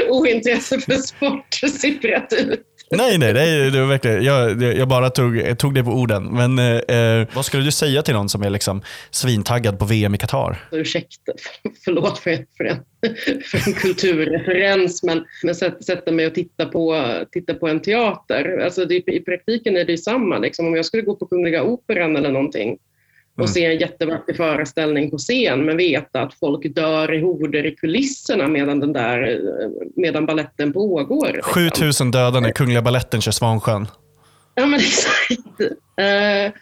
ointresse 0.08 0.80
för 0.80 0.92
sport 0.92 1.54
sipprat 1.54 2.32
ut? 2.32 2.64
Nej, 2.90 3.18
nej, 3.18 3.32
nej 3.32 3.70
det 3.70 3.80
var 3.80 3.86
verkligen, 3.88 4.24
jag, 4.24 4.62
jag 4.62 4.88
bara 4.88 5.10
tog, 5.10 5.58
tog 5.58 5.74
det 5.74 5.84
på 5.84 5.90
orden. 5.90 6.24
Men 6.24 6.58
eh, 6.58 6.96
eh, 6.96 7.28
vad 7.34 7.44
skulle 7.44 7.62
du 7.62 7.72
säga 7.72 8.02
till 8.02 8.14
någon 8.14 8.28
som 8.28 8.42
är 8.42 8.50
liksom 8.50 8.82
svintaggad 9.10 9.78
på 9.78 9.84
VM 9.84 10.14
i 10.14 10.18
Qatar? 10.18 10.68
Ursäkta, 10.72 11.32
förlåt 11.84 12.18
för, 12.18 12.44
för, 12.56 12.64
en, 12.64 12.76
för 13.42 13.68
en 13.68 13.74
kulturreferens, 13.74 15.02
men, 15.02 15.24
men 15.42 15.54
sätta 15.54 16.12
mig 16.12 16.26
och 16.26 16.34
titta 16.34 16.66
på, 16.66 17.14
titta 17.32 17.54
på 17.54 17.68
en 17.68 17.80
teater. 17.80 18.58
Alltså 18.64 18.84
det, 18.84 18.94
I 18.94 19.20
praktiken 19.20 19.76
är 19.76 19.84
det 19.84 19.98
samma. 19.98 20.38
Liksom. 20.38 20.66
Om 20.66 20.76
jag 20.76 20.84
skulle 20.84 21.02
gå 21.02 21.16
på 21.16 21.26
Kungliga 21.26 21.62
Operan 21.62 22.16
eller 22.16 22.32
någonting 22.32 22.78
och 23.38 23.44
mm. 23.44 23.54
se 23.54 23.64
en 23.64 23.78
jättevacker 23.78 24.34
föreställning 24.34 25.10
på 25.10 25.18
scen 25.18 25.64
men 25.64 25.76
veta 25.76 26.20
att 26.20 26.34
folk 26.34 26.74
dör 26.74 27.14
i 27.14 27.20
horder 27.20 27.66
i 27.66 27.76
kulisserna 27.76 28.48
medan, 28.48 28.80
den 28.80 28.92
där, 28.92 29.40
medan 29.96 30.26
balletten 30.26 30.72
pågår. 30.72 31.26
Liksom. 31.26 31.52
7000 31.52 32.10
döda 32.10 32.40
när 32.40 32.50
Kungliga 32.50 32.82
Balletten 32.82 33.20
kör 33.20 33.32
Svansjön. 33.32 33.86
Ja, 34.54 34.66
men 34.66 34.80
exakt. 34.80 35.60
Uh, 35.60 36.52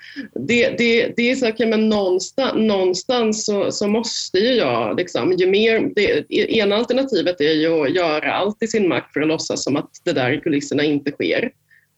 det, 0.47 0.79
det, 0.79 1.13
det 1.17 1.31
är 1.31 1.35
så, 1.35 1.49
okay, 1.49 1.67
men 1.67 1.89
någonstans, 1.89 2.53
någonstans 2.55 3.45
så, 3.45 3.73
så 3.73 3.89
måste 3.89 4.39
ju 4.39 4.55
jag, 4.55 4.97
liksom, 4.97 5.33
ju 5.33 5.47
mer, 5.47 5.91
det, 5.95 6.33
ena 6.53 6.77
alternativet 6.77 7.41
är 7.41 7.53
ju 7.53 7.83
att 7.83 7.95
göra 7.95 8.33
allt 8.33 8.63
i 8.63 8.67
sin 8.67 8.89
makt 8.89 9.13
för 9.13 9.21
att 9.21 9.29
låtsas 9.29 9.65
som 9.65 9.77
att 9.77 9.91
det 10.05 10.13
där 10.13 10.31
i 10.33 10.41
kulisserna 10.41 10.83
inte 10.83 11.11
sker. 11.11 11.51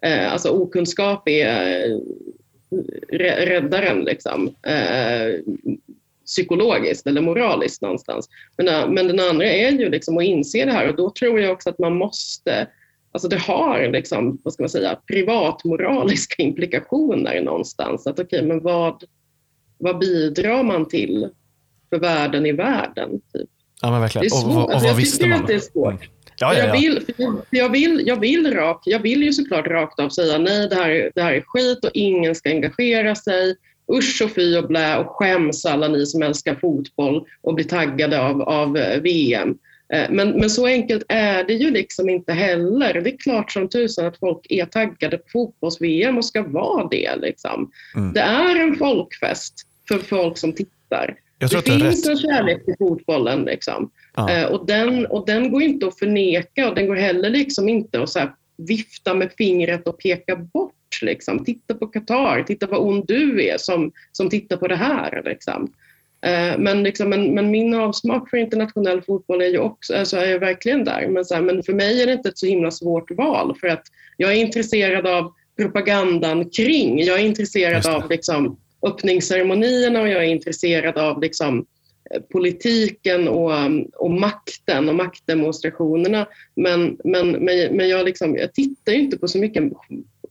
Uh, 0.06 0.32
alltså 0.32 0.48
okunskap 0.48 1.28
är 1.28 1.84
räddaren 3.12 4.00
liksom, 4.00 4.46
eh, 4.46 5.40
psykologiskt 6.26 7.06
eller 7.06 7.20
moraliskt 7.20 7.82
någonstans. 7.82 8.28
Men, 8.56 8.68
eh, 8.68 8.88
men 8.88 9.06
den 9.06 9.20
andra 9.20 9.46
är 9.46 9.70
ju 9.70 9.88
liksom 9.88 10.18
att 10.18 10.24
inse 10.24 10.64
det 10.64 10.72
här 10.72 10.88
och 10.88 10.96
då 10.96 11.10
tror 11.10 11.40
jag 11.40 11.52
också 11.52 11.70
att 11.70 11.78
man 11.78 11.96
måste 11.96 12.66
Alltså 13.12 13.28
det 13.28 13.38
har 13.38 13.88
liksom, 13.88 14.38
vad 14.44 14.52
ska 14.52 14.62
man 14.62 14.70
säga, 14.70 14.98
privatmoraliska 15.06 16.42
implikationer 16.42 17.42
någonstans. 17.42 18.06
Att 18.06 18.18
okay, 18.18 18.42
men 18.42 18.62
vad, 18.62 19.04
vad 19.78 19.98
bidrar 19.98 20.62
man 20.62 20.88
till 20.88 21.28
för 21.90 21.98
världen 21.98 22.46
i 22.46 22.52
världen? 22.52 23.10
Typ? 23.32 23.48
Ja, 23.82 23.90
men 23.90 24.00
verkligen. 24.00 24.28
Och, 24.32 24.56
och, 24.56 24.74
och, 24.74 24.82
vad 24.82 24.96
visste 24.96 25.26
man? 25.26 25.40
Att 25.40 25.46
det 25.46 25.54
är 25.54 25.58
svårt. 25.58 26.08
Ja, 26.40 26.54
ja, 26.54 26.58
ja. 26.58 26.66
Jag, 26.66 26.72
vill, 26.72 27.04
jag, 27.50 27.68
vill, 27.68 28.02
jag, 28.06 28.20
vill 28.20 28.54
rak, 28.54 28.82
jag 28.84 28.98
vill 28.98 29.22
ju 29.22 29.32
såklart 29.32 29.66
rakt 29.66 30.00
av 30.00 30.08
säga 30.08 30.38
nej, 30.38 30.68
det 30.68 30.74
här, 30.74 31.10
det 31.14 31.22
här 31.22 31.32
är 31.32 31.44
skit 31.46 31.84
och 31.84 31.90
ingen 31.94 32.34
ska 32.34 32.50
engagera 32.50 33.14
sig. 33.14 33.56
Usch 33.92 34.22
och 34.24 34.34
fy 34.34 34.56
och 34.56 34.68
blä 34.68 34.98
och 34.98 35.06
skäms 35.10 35.66
alla 35.66 35.88
ni 35.88 36.06
som 36.06 36.22
älskar 36.22 36.54
fotboll 36.54 37.26
och 37.42 37.54
blir 37.54 37.64
taggade 37.64 38.20
av, 38.20 38.42
av 38.42 38.76
eh, 38.76 39.00
VM. 39.00 39.58
Eh, 39.92 40.10
men, 40.10 40.30
men 40.30 40.50
så 40.50 40.66
enkelt 40.66 41.04
är 41.08 41.44
det 41.44 41.52
ju 41.52 41.70
liksom 41.70 42.08
inte 42.08 42.32
heller. 42.32 43.00
Det 43.00 43.14
är 43.14 43.16
klart 43.16 43.52
som 43.52 43.68
tusan 43.68 44.06
att 44.06 44.18
folk 44.18 44.46
är 44.48 44.66
taggade 44.66 45.18
på 45.18 45.28
fotbolls-VM 45.32 46.18
och 46.18 46.24
ska 46.24 46.42
vara 46.42 46.88
det. 46.88 47.16
Liksom. 47.16 47.70
Mm. 47.96 48.12
Det 48.12 48.20
är 48.20 48.56
en 48.56 48.76
folkfest 48.76 49.54
för 49.88 49.98
folk 49.98 50.38
som 50.38 50.52
tittar. 50.52 51.16
Det 51.38 51.62
finns 51.62 52.08
en 52.08 52.16
kärlek 52.16 52.64
till 52.64 52.74
fotbollen. 52.78 53.42
Liksom. 53.42 53.90
Ja. 54.16 54.30
Eh, 54.30 54.46
och, 54.46 54.66
den, 54.66 55.06
och 55.06 55.26
den 55.26 55.52
går 55.52 55.62
inte 55.62 55.86
att 55.86 55.98
förneka 55.98 56.68
och 56.68 56.74
den 56.74 56.86
går 56.86 56.96
heller 56.96 57.30
liksom 57.30 57.68
inte 57.68 58.02
att 58.02 58.08
så 58.08 58.18
här, 58.18 58.32
vifta 58.56 59.14
med 59.14 59.32
fingret 59.38 59.88
och 59.88 59.98
peka 59.98 60.36
bort. 60.36 60.74
Liksom. 61.02 61.44
Titta 61.44 61.74
på 61.74 61.86
Qatar, 61.86 62.42
titta 62.42 62.66
vad 62.66 62.80
ond 62.80 63.04
du 63.06 63.48
är 63.48 63.58
som, 63.58 63.92
som 64.12 64.30
tittar 64.30 64.56
på 64.56 64.68
det 64.68 64.76
här. 64.76 65.22
Liksom. 65.24 65.72
Eh, 66.26 66.58
men, 66.58 66.82
liksom, 66.82 67.08
men, 67.08 67.34
men, 67.34 67.50
min 67.50 67.74
avsmak 67.74 68.30
för 68.30 68.36
internationell 68.36 69.02
fotboll 69.02 69.42
är 69.42 69.46
ju 69.46 69.58
också, 69.58 69.96
alltså 69.96 70.16
är 70.16 70.26
ju 70.26 70.38
verkligen 70.38 70.84
där. 70.84 71.08
Men, 71.08 71.24
så 71.24 71.34
här, 71.34 71.42
men 71.42 71.62
för 71.62 71.72
mig 71.72 72.02
är 72.02 72.06
det 72.06 72.12
inte 72.12 72.28
ett 72.28 72.38
så 72.38 72.46
himla 72.46 72.70
svårt 72.70 73.10
val 73.10 73.56
för 73.60 73.68
att 73.68 73.82
jag 74.16 74.32
är 74.32 74.36
intresserad 74.36 75.06
av 75.06 75.32
propagandan 75.56 76.50
kring. 76.50 77.02
Jag 77.04 77.20
är 77.20 77.24
intresserad 77.24 77.86
av 77.86 78.10
liksom, 78.10 78.58
öppningsceremonierna 78.86 80.00
och 80.00 80.08
jag 80.08 80.24
är 80.24 80.28
intresserad 80.28 80.98
av 80.98 81.20
liksom, 81.20 81.66
eh, 82.10 82.20
politiken 82.22 83.28
och, 83.28 83.54
mm, 83.54 83.84
och 83.94 84.10
makten 84.10 84.88
och 84.88 84.94
maktdemonstrationerna. 84.94 86.26
Men, 86.54 86.98
men, 87.04 87.30
men, 87.30 87.76
men 87.76 87.88
jag, 87.88 88.04
liksom, 88.04 88.36
jag 88.36 88.54
tittar 88.54 88.92
inte 88.92 89.18
på 89.18 89.28
så 89.28 89.38
mycket 89.38 89.64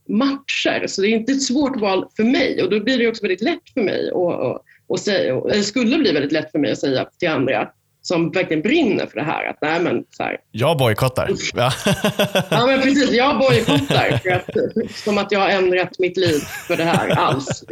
matcher, 0.08 0.86
så 0.86 1.02
det 1.02 1.08
är 1.08 1.10
inte 1.10 1.32
ett 1.32 1.42
svårt 1.42 1.80
val 1.80 2.08
för 2.16 2.24
mig. 2.24 2.62
Och 2.62 2.70
då 2.70 2.80
blir 2.80 2.98
det 2.98 3.08
också 3.08 3.22
väldigt 3.22 3.42
lätt 3.42 3.70
för 3.74 3.82
mig, 3.82 4.12
och, 4.12 4.34
och, 4.34 4.64
och 4.86 5.00
säga, 5.00 5.34
eller 5.34 5.62
skulle 5.62 5.98
bli 5.98 6.12
väldigt 6.12 6.32
lätt 6.32 6.52
för 6.52 6.58
mig 6.58 6.72
att 6.72 6.78
säga 6.78 7.08
till 7.18 7.28
andra 7.28 7.68
som 8.08 8.30
verkligen 8.30 8.62
brinner 8.62 9.06
för 9.06 9.18
det 9.18 9.24
här. 9.24 9.50
Att, 9.50 9.58
nej, 9.62 9.80
men, 9.80 10.04
så 10.10 10.22
här. 10.22 10.36
Jag 10.52 10.78
bojkottar. 10.78 11.30
Ja. 11.54 11.72
ja, 12.50 12.66
men 12.66 12.80
precis. 12.80 13.12
Jag 13.12 13.38
bojkottar. 13.38 14.20
För 14.22 14.30
att, 14.30 14.50
som 14.90 15.18
att 15.18 15.32
jag 15.32 15.40
har 15.40 15.48
ändrat 15.48 15.98
mitt 15.98 16.16
liv 16.16 16.38
för 16.66 16.76
det 16.76 16.84
här 16.84 17.08
alls. 17.08 17.64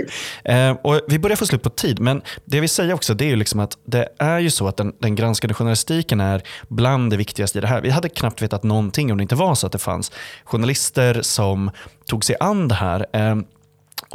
Eh, 0.44 0.70
och 0.70 1.00
vi 1.08 1.18
börjar 1.18 1.36
få 1.36 1.46
slut 1.46 1.62
på 1.62 1.70
tid, 1.70 2.00
men 2.00 2.22
det 2.44 2.56
jag 2.56 2.60
vill 2.60 2.70
säga 2.70 2.94
också 2.94 3.14
det 3.14 3.24
är 3.24 3.28
ju 3.28 3.36
liksom 3.36 3.60
att 3.60 3.78
det 3.86 4.08
är 4.18 4.38
ju 4.38 4.50
så 4.50 4.68
att 4.68 4.76
den, 4.76 4.92
den 4.98 5.14
granskande 5.14 5.54
journalistiken 5.54 6.20
är 6.20 6.42
bland 6.68 7.10
det 7.10 7.16
viktigaste 7.16 7.58
i 7.58 7.60
det 7.60 7.66
här. 7.66 7.80
Vi 7.80 7.90
hade 7.90 8.08
knappt 8.08 8.42
vetat 8.42 8.62
någonting 8.62 9.12
om 9.12 9.18
det 9.18 9.22
inte 9.22 9.34
var 9.34 9.54
så 9.54 9.66
att 9.66 9.72
det 9.72 9.78
fanns 9.78 10.12
journalister 10.44 11.22
som 11.22 11.70
tog 12.06 12.24
sig 12.24 12.36
an 12.40 12.68
det 12.68 12.74
här. 12.74 13.06
Eh, 13.12 13.36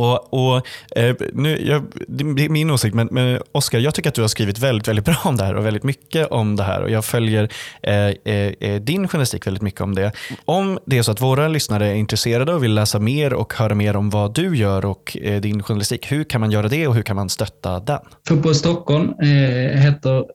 och, 0.01 0.33
och, 0.33 0.67
eh, 0.95 1.15
nu, 1.33 1.67
jag, 1.67 1.83
det 2.07 2.45
är 2.45 2.49
min 2.49 2.71
åsikt, 2.71 2.95
men, 2.95 3.07
men 3.11 3.39
Oskar, 3.51 3.79
jag 3.79 3.93
tycker 3.93 4.09
att 4.09 4.15
du 4.15 4.21
har 4.21 4.27
skrivit 4.27 4.59
väldigt, 4.59 4.87
väldigt 4.87 5.05
bra 5.05 5.17
om 5.23 5.37
det 5.37 5.43
här 5.43 5.55
och 5.55 5.65
väldigt 5.65 5.83
mycket 5.83 6.27
om 6.27 6.55
det 6.55 6.63
här. 6.63 6.81
Och 6.81 6.89
Jag 6.89 7.05
följer 7.05 7.49
eh, 7.83 7.93
eh, 7.95 8.53
eh, 8.59 8.81
din 8.81 9.07
journalistik 9.07 9.47
väldigt 9.47 9.63
mycket 9.63 9.81
om 9.81 9.95
det. 9.95 10.11
Om 10.45 10.79
det 10.85 10.97
är 10.97 11.03
så 11.03 11.11
att 11.11 11.21
våra 11.21 11.47
lyssnare 11.47 11.87
är 11.87 11.95
intresserade 11.95 12.53
och 12.53 12.63
vill 12.63 12.73
läsa 12.73 12.99
mer 12.99 13.33
och 13.33 13.53
höra 13.53 13.75
mer 13.75 13.95
om 13.95 14.09
vad 14.09 14.33
du 14.33 14.57
gör 14.57 14.85
och 14.85 15.17
eh, 15.21 15.41
din 15.41 15.63
journalistik, 15.63 16.11
hur 16.11 16.23
kan 16.23 16.41
man 16.41 16.51
göra 16.51 16.67
det 16.67 16.87
och 16.87 16.95
hur 16.95 17.03
kan 17.03 17.15
man 17.15 17.29
stötta 17.29 17.79
den? 17.79 17.99
Fotboll 18.27 18.55
Stockholm 18.55 19.13
eh, 19.21 19.79
heter 19.79 20.25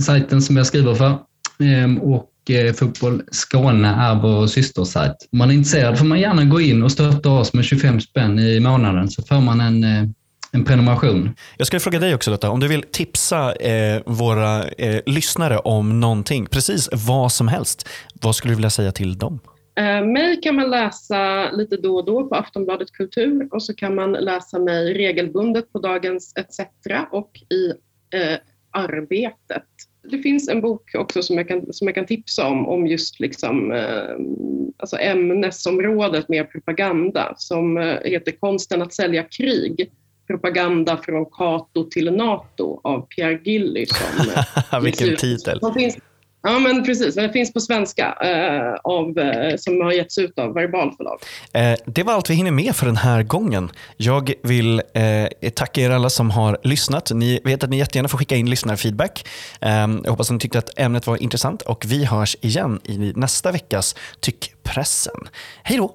sajten 0.00 0.42
som 0.42 0.56
jag 0.56 0.66
skriver 0.66 0.94
för. 0.94 1.18
Ehm, 1.60 1.98
och 1.98 2.24
Fotboll 2.74 3.22
Skåne 3.30 3.88
är 3.88 4.14
vår 4.14 4.46
systersajt. 4.46 5.16
Om 5.32 5.38
man 5.38 5.50
är 5.50 5.54
intresserad 5.54 5.98
får 5.98 6.06
man 6.06 6.20
gärna 6.20 6.44
gå 6.44 6.60
in 6.60 6.82
och 6.82 6.92
stötta 6.92 7.30
oss 7.30 7.54
med 7.54 7.64
25 7.64 8.00
spänn 8.00 8.38
i 8.38 8.60
månaden 8.60 9.10
så 9.10 9.22
får 9.22 9.40
man 9.40 9.60
en, 9.60 9.84
eh, 9.84 10.04
en 10.52 10.64
prenumeration. 10.64 11.30
Jag 11.56 11.66
skulle 11.66 11.80
fråga 11.80 11.98
dig 11.98 12.14
också 12.14 12.30
Lotta, 12.30 12.50
om 12.50 12.60
du 12.60 12.68
vill 12.68 12.82
tipsa 12.82 13.54
eh, 13.54 14.02
våra 14.06 14.64
eh, 14.68 15.00
lyssnare 15.06 15.58
om 15.58 16.00
någonting, 16.00 16.46
precis 16.46 16.88
vad 16.92 17.32
som 17.32 17.48
helst. 17.48 17.88
Vad 18.22 18.36
skulle 18.36 18.52
du 18.52 18.56
vilja 18.56 18.70
säga 18.70 18.92
till 18.92 19.18
dem? 19.18 19.40
Eh, 19.78 20.04
mig 20.04 20.40
kan 20.42 20.54
man 20.54 20.70
läsa 20.70 21.50
lite 21.50 21.76
då 21.76 21.96
och 21.96 22.04
då 22.04 22.28
på 22.28 22.34
Aftonbladet 22.34 22.92
Kultur 22.92 23.48
och 23.52 23.62
så 23.62 23.74
kan 23.74 23.94
man 23.94 24.12
läsa 24.12 24.58
mig 24.58 24.94
regelbundet 24.94 25.72
på 25.72 25.78
Dagens 25.78 26.32
ETC 26.36 26.60
och 27.10 27.30
i 27.50 27.68
eh, 28.18 28.38
Arbetet. 28.70 29.64
Det 30.10 30.18
finns 30.18 30.48
en 30.48 30.60
bok 30.60 30.94
också 30.94 31.22
som 31.22 31.36
jag 31.36 31.48
kan, 31.48 31.72
som 31.72 31.86
jag 31.86 31.94
kan 31.94 32.06
tipsa 32.06 32.46
om, 32.46 32.68
om 32.68 32.86
just 32.86 33.20
liksom, 33.20 33.72
eh, 33.72 34.16
alltså 34.76 34.96
ämnesområdet 34.96 36.28
med 36.28 36.52
propaganda 36.52 37.34
som 37.36 37.76
eh, 37.76 37.98
heter 38.04 38.32
Konsten 38.32 38.82
att 38.82 38.94
sälja 38.94 39.22
krig. 39.22 39.90
Propaganda 40.26 40.96
från 40.96 41.26
Cato 41.26 41.84
till 41.90 42.12
Nato 42.12 42.80
av 42.84 43.00
Pierre 43.00 43.40
Gilly. 43.44 43.86
Som, 43.86 44.28
eh, 44.28 44.80
Vilken 44.82 45.16
titel. 45.16 45.60
som 45.60 45.74
finns, 45.74 45.96
ja, 46.42 46.58
men 46.58 46.84
precis. 46.84 47.14
Den 47.14 47.32
finns 47.32 47.52
på 47.52 47.60
svenska 47.60 48.16
eh, 48.22 48.74
av, 48.84 49.18
eh, 49.18 49.56
som 49.56 49.80
har 49.80 49.92
getts 49.92 50.18
ut 50.18 50.38
av 50.38 50.54
Verbal 50.54 50.92
förlag. 50.96 51.18
Eh, 51.52 51.78
det 51.86 52.02
var 52.02 52.12
allt 52.12 52.30
vi 52.30 52.34
hinner 52.34 52.50
med 52.50 52.76
för 52.76 52.86
den 52.86 52.96
här 52.96 53.22
gången. 53.22 53.70
Jag 53.96 54.32
vill 54.42 54.82
eh, 54.94 55.50
tacka 55.50 55.80
er 55.80 55.90
alla 55.90 56.10
som 56.10 56.30
har 56.30 56.58
lyssnat. 56.62 57.10
Ni 57.14 57.40
vet 57.44 57.64
att 57.64 57.70
ni 57.70 57.78
jättegärna 57.78 58.08
får 58.08 58.18
skicka 58.18 58.36
in 58.36 58.50
lyssnarfeedback. 58.50 59.26
Eh, 59.60 59.70
jag 60.04 60.10
hoppas 60.10 60.30
att 60.30 60.34
ni 60.34 60.40
tyckte 60.40 60.58
att 60.58 60.78
ämnet 60.78 61.06
var 61.06 61.22
intressant 61.22 61.62
och 61.62 61.84
vi 61.86 62.04
hörs 62.04 62.36
igen 62.40 62.80
i 62.84 63.12
nästa 63.16 63.52
veckas 63.52 63.94
Tyckpressen. 64.20 65.28
Hej 65.62 65.78
då! 65.78 65.94